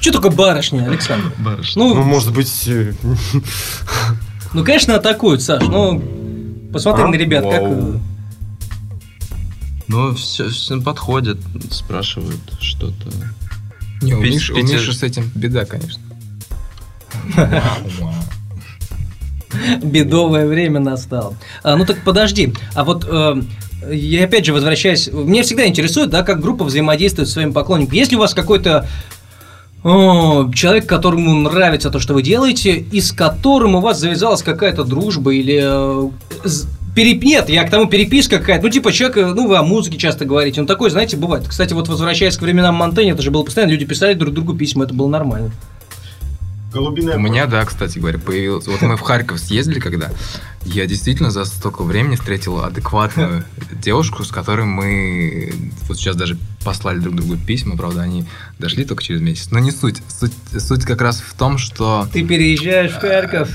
[0.00, 1.32] Что такое барышня, Александр?
[1.38, 1.82] Барышня.
[1.82, 2.64] Ну, Ну, может быть...
[2.68, 2.94] э,
[4.54, 5.62] ну, конечно, атакуют, Саш.
[5.66, 6.00] Ну,
[6.72, 7.08] посмотри А?
[7.08, 7.62] на ребят, как...
[7.62, 7.94] Вау.
[7.94, 7.98] э,
[9.90, 11.38] Ну, все, все подходят,
[11.72, 13.10] спрашивают что-то.
[14.00, 16.00] Не, у Пить- Миши, у Миши с этим беда, конечно.
[19.82, 21.34] Бедовое время настало.
[21.64, 22.54] А, ну так подожди.
[22.74, 23.42] А вот э,
[23.90, 25.08] я опять же возвращаюсь.
[25.08, 27.94] Меня всегда интересует, да, как группа взаимодействует с своим поклонником.
[27.94, 28.88] Есть ли у вас какой-то
[29.82, 34.84] о, человек, которому нравится то, что вы делаете, и с которым у вас завязалась какая-то
[34.84, 36.10] дружба или э,
[36.94, 38.64] переп- Нет, я к тому переписка какая-то.
[38.64, 40.60] Ну, типа, человек, ну, вы о музыке часто говорите.
[40.60, 41.46] Он такой, знаете, бывает.
[41.48, 44.84] Кстати, вот возвращаясь к временам Монтэня, это же было постоянно, люди писали друг другу письма,
[44.84, 45.50] это было нормально.
[46.72, 48.66] Голубиная У меня, да, кстати говоря, появилось.
[48.66, 50.10] Вот мы в Харьков съездили, когда
[50.64, 55.52] я действительно за столько времени встретил адекватную девушку, с которой мы
[55.88, 58.24] вот сейчас даже послали друг другу письма, правда, они
[58.58, 59.50] дошли только через месяц.
[59.50, 60.02] Но не суть.
[60.08, 62.06] Суть, суть как раз в том, что...
[62.12, 63.48] Ты переезжаешь в Харьков.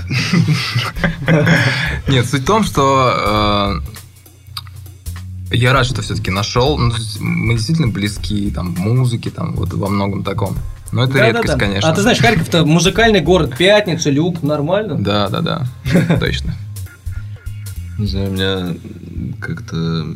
[2.07, 3.81] Нет, суть в том, что
[5.51, 6.77] э, я рад, что все-таки нашел.
[6.77, 10.57] Ну, мы действительно близки там в музыке, там вот во многом таком.
[10.95, 11.27] Но это Да-да-да.
[11.39, 11.89] редкость, конечно.
[11.89, 14.95] А ты знаешь, Харьков-то музыкальный город, пятница, люк, нормально.
[14.97, 15.67] Да, да, да.
[16.19, 16.55] Точно.
[17.99, 18.75] Не знаю, у меня
[19.41, 20.07] как-то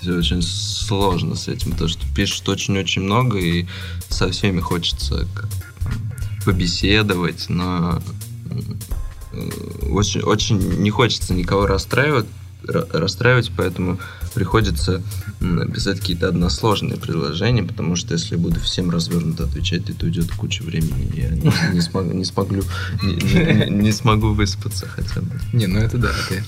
[0.00, 3.66] все очень сложно с этим, потому что пишут очень-очень много, и
[4.08, 5.26] со всеми хочется
[6.44, 8.02] побеседовать, но
[9.32, 9.48] э,
[9.90, 12.26] очень, очень не хочется никого расстраивать,
[12.64, 13.98] ра- расстраивать, поэтому
[14.34, 15.02] приходится
[15.74, 20.62] писать какие-то односложные предложения, потому что если я буду всем развернуто отвечать, это уйдет куча
[20.62, 22.54] времени, я не, не смогу, не, смогу,
[23.02, 25.40] не, не- не смогу выспаться хотя бы.
[25.52, 26.44] Не, ну это да, это...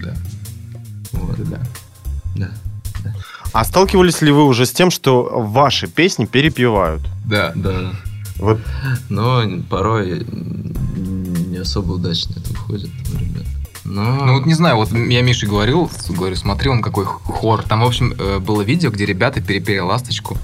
[0.00, 0.14] Да,
[1.12, 1.38] Вот.
[1.38, 1.60] это да.
[2.36, 2.50] Да.
[3.52, 7.02] А сталкивались ли вы уже с тем, что ваши песни перепевают?
[7.26, 7.92] Да, Да.
[8.36, 8.58] Вот
[9.08, 13.44] Но порой не особо удачно это выходит у ребят.
[13.84, 14.24] Но...
[14.26, 17.62] Ну вот не знаю, вот я Мише говорил, говорю, смотри, он какой хор.
[17.62, 20.38] Там, в общем, э, было видео, где ребята перепели «Ласточку»,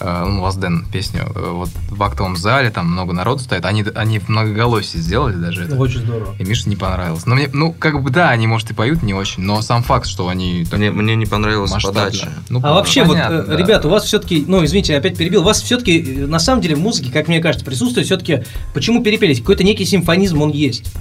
[0.00, 3.64] э, ну, Last Dance песню, э, вот в актовом зале, там много народу стоит.
[3.64, 5.76] Они, они в многоголосие сделали даже это.
[5.76, 6.34] Очень здорово.
[6.38, 7.24] И Мише не понравилось.
[7.24, 10.06] Но мне, ну, как бы, да, они, может, и поют не очень, но сам факт,
[10.06, 10.66] что они...
[10.66, 12.00] так мне, мне не понравилась масштабно.
[12.02, 12.28] подача.
[12.50, 13.56] Ну, А вообще, понятно, вот, да.
[13.56, 16.76] ребята, у вас все-таки, ну, извините, я опять перебил, у вас все-таки, на самом деле,
[16.76, 19.38] в музыке, как мне кажется, присутствует все-таки, почему перепелись?
[19.38, 20.92] Какой-то некий симфонизм он есть.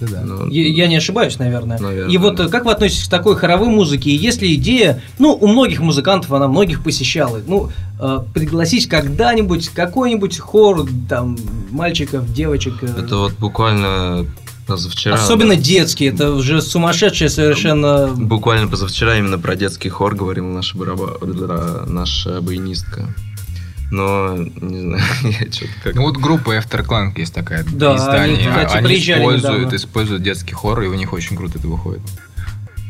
[0.00, 0.22] Да.
[0.24, 1.78] Ну, Я, я не ошибаюсь, наверное.
[1.78, 2.44] Наверное, И вот да.
[2.44, 4.10] э, как вы относитесь к такой хоровой музыке?
[4.10, 7.70] И есть ли идея, ну, у многих музыкантов она многих посещала, ну,
[8.00, 11.36] э, пригласить когда-нибудь какой-нибудь хор, там,
[11.70, 12.74] мальчиков, девочек.
[12.82, 14.26] э, Это вот буквально
[14.66, 15.14] позавчера.
[15.14, 18.08] Особенно детские, это уже сумасшедшие совершенно...
[18.08, 21.84] Буквально позавчера именно про детский хор говорила наша, бараба...
[21.86, 23.06] наша баянистка.
[23.90, 25.94] Но, не знаю, я что-то как...
[25.94, 29.76] Ну вот группа Afterclank есть такая Да, из они, кстати, Они используют, недавно.
[29.76, 32.02] используют детский хор, и у них очень круто это выходит.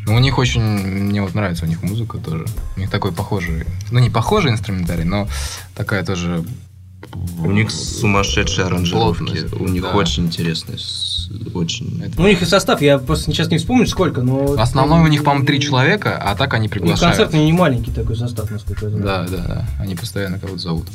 [0.07, 2.47] Ну, у них очень, мне вот нравится у них музыка тоже.
[2.76, 5.28] У них такой похожий, ну не похожий инструментарий, но
[5.74, 6.44] такая тоже...
[7.44, 9.18] У них сумасшедшие аранжировки.
[9.24, 9.92] плотность, У них да.
[9.94, 10.78] очень интересные.
[11.54, 12.02] Очень...
[12.02, 14.46] Это- Ну, у них и состав, я просто сейчас не вспомню сколько, но...
[14.46, 17.16] В основном у них, по-моему, три человека, а так они приглашают.
[17.16, 19.04] концертный не маленький такой состав, насколько я знаю.
[19.04, 19.66] Да, да, да.
[19.80, 20.86] Они постоянно кого-то зовут.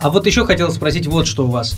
[0.00, 1.76] А вот еще хотел спросить вот что у вас.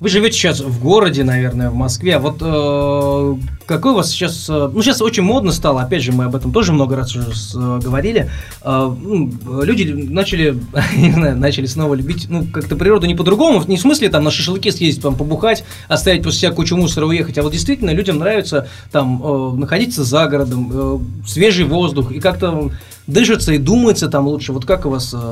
[0.00, 2.16] Вы живете сейчас в городе, наверное, в Москве.
[2.16, 3.36] А Вот э,
[3.66, 4.48] какой у вас сейчас...
[4.48, 7.34] э, Ну, сейчас очень модно стало, опять же, мы об этом тоже много раз уже
[7.34, 8.30] с- э, говорили.
[8.62, 9.30] Э, ну,
[9.62, 10.58] люди начали,
[10.96, 14.30] не знаю, начали снова любить, ну, как-то природу не по-другому, не в смысле там на
[14.30, 18.68] шашлыки съездить, там, побухать, оставить после себя кучу мусора, уехать, а вот действительно людям нравится
[18.90, 20.98] там э, находиться за городом, э,
[21.28, 22.70] свежий воздух, и как-то
[23.06, 24.54] дышится и думается там лучше.
[24.54, 25.12] Вот как у вас...
[25.12, 25.30] э,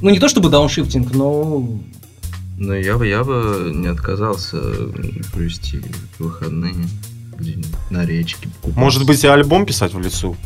[0.00, 1.66] ну, не то чтобы дауншифтинг, но...
[2.62, 4.56] Но я бы, я бы не отказался
[5.32, 5.82] провести
[6.20, 6.76] выходные
[7.36, 8.46] где-нибудь на речке.
[8.46, 8.78] покупаться.
[8.78, 10.36] Может быть, и альбом писать в лесу?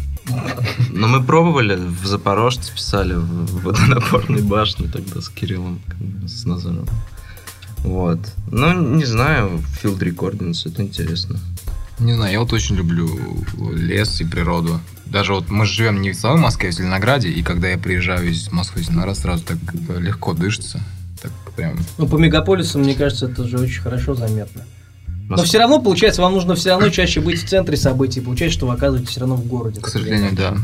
[0.93, 5.79] Но мы пробовали, в Запорожце писали, в водонапорной башне тогда с Кириллом,
[6.27, 6.89] с Назаром.
[7.81, 8.21] Вот.
[8.51, 11.39] Ну, не знаю, Field Recordings, это интересно.
[11.99, 13.11] Не знаю, я вот очень люблю
[13.75, 14.81] лес и природу.
[15.05, 18.31] Даже вот мы живем не в самой Москве, а в Зеленограде, и когда я приезжаю
[18.31, 19.59] из Москвы в Зеленоград, сразу так
[19.99, 20.81] легко дышится.
[21.57, 21.79] Прям...
[21.99, 24.63] Ну, по мегаполисам, мне кажется, это же очень хорошо заметно.
[25.29, 28.21] Но все равно, получается, вам нужно все равно чаще быть в центре событий.
[28.21, 29.81] Получается, что вы оказываетесь все равно в городе.
[29.81, 30.57] К сожалению, да.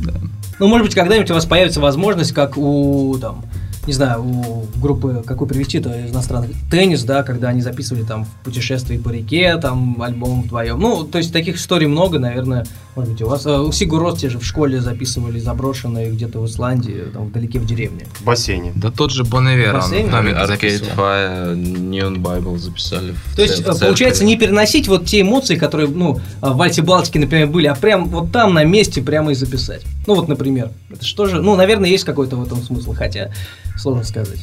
[0.00, 0.14] Да.
[0.58, 3.44] Ну, может быть, когда-нибудь у вас появится возможность, как у, там,
[3.86, 8.96] не знаю, у группы, какой привести-то иностранных, теннис, да, когда они записывали там в путешествии
[8.96, 10.78] по реке, там, альбом вдвоем.
[10.78, 12.64] Ну, то есть таких историй много, наверное,
[12.94, 13.46] может быть, у вас.
[13.46, 17.58] э, У Сигу Рос те же в школе записывали заброшенные где-то в Исландии, там, вдалеке
[17.58, 18.06] в деревне.
[18.20, 18.72] В бассейне.
[18.74, 20.94] Да тот же в домике Arcade.
[20.96, 24.34] Fire, Neon Bible записали То есть, ц- в э, получается, церкви.
[24.34, 28.06] не переносить вот те эмоции, которые, ну, э, в Альте Балтике, например, были, а прям
[28.08, 29.82] вот там на месте прямо и записать.
[30.06, 30.70] Ну, вот, например.
[30.90, 33.32] Это что же, ну, наверное, есть какой-то в этом смысл, хотя
[33.78, 34.40] сложно сказать.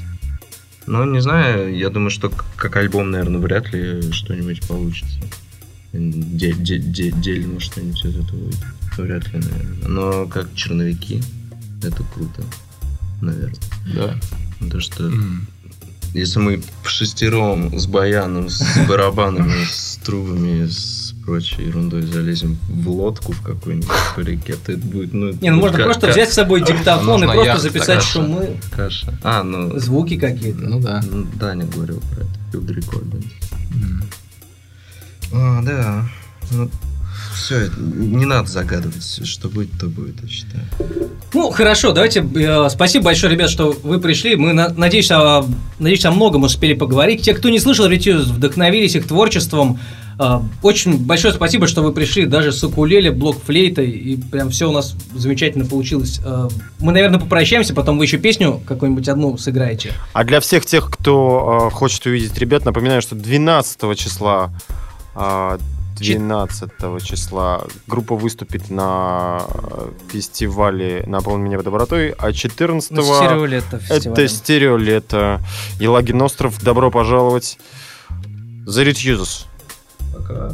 [0.88, 5.20] Ну, не знаю, я думаю, что как альбом, наверное, вряд ли что-нибудь получится.
[5.94, 8.60] Де- де- де- Дельно что-нибудь из этого выйдет.
[8.98, 9.88] Вряд ли, наверное.
[9.88, 11.22] Но как черновики,
[11.82, 12.44] это круто,
[13.22, 13.56] наверное.
[13.96, 14.16] Да.
[14.60, 15.48] Потому что М.
[16.14, 22.90] если мы в шестером с баяном, с барабанами, с трубами, с прочей ерундой залезем в
[22.90, 25.32] лодку в какой-нибудь по реке, то это будет, ну...
[25.42, 27.96] Не, ну можно ка- просто ка- взять с собой диктофон и Нужна просто яхта, записать
[28.00, 28.12] каша.
[28.12, 29.20] шумы, Каша.
[29.24, 29.80] А, ну...
[29.80, 30.60] звуки какие-то.
[30.62, 31.02] Ну да.
[31.10, 33.26] ну, Даня говорил про это, Field Recording.
[33.74, 34.04] М.
[35.34, 36.06] А, да.
[36.52, 36.70] Ну,
[37.34, 40.64] все, не надо загадывать, что будет, то будет, я считаю.
[41.34, 44.36] Ну, хорошо, давайте, э, спасибо большое, ребят, что вы пришли.
[44.36, 45.46] Мы, на- надеюсь, о,
[45.80, 47.22] надеюсь, о многом успели поговорить.
[47.22, 49.80] Те, кто не слышал Ретьюз, вдохновились их творчеством.
[50.20, 54.74] Э, очень большое спасибо, что вы пришли, даже с укулеле, блок-флейтой, и прям все у
[54.74, 56.20] нас замечательно получилось.
[56.26, 56.50] Э,
[56.80, 59.94] мы, наверное, попрощаемся, потом вы еще песню какую-нибудь одну сыграете.
[60.14, 64.52] А для всех тех, кто э, хочет увидеть ребят, напоминаю, что 12 числа
[65.14, 74.28] 12 числа группа выступит на э, фестивале «Наполни меня добротой», а 14 Ну, стереолето это
[74.28, 75.42] стереолето.
[75.80, 77.58] Елагин остров, добро пожаловать.
[78.66, 79.46] The Retuses.
[80.14, 80.54] Пока.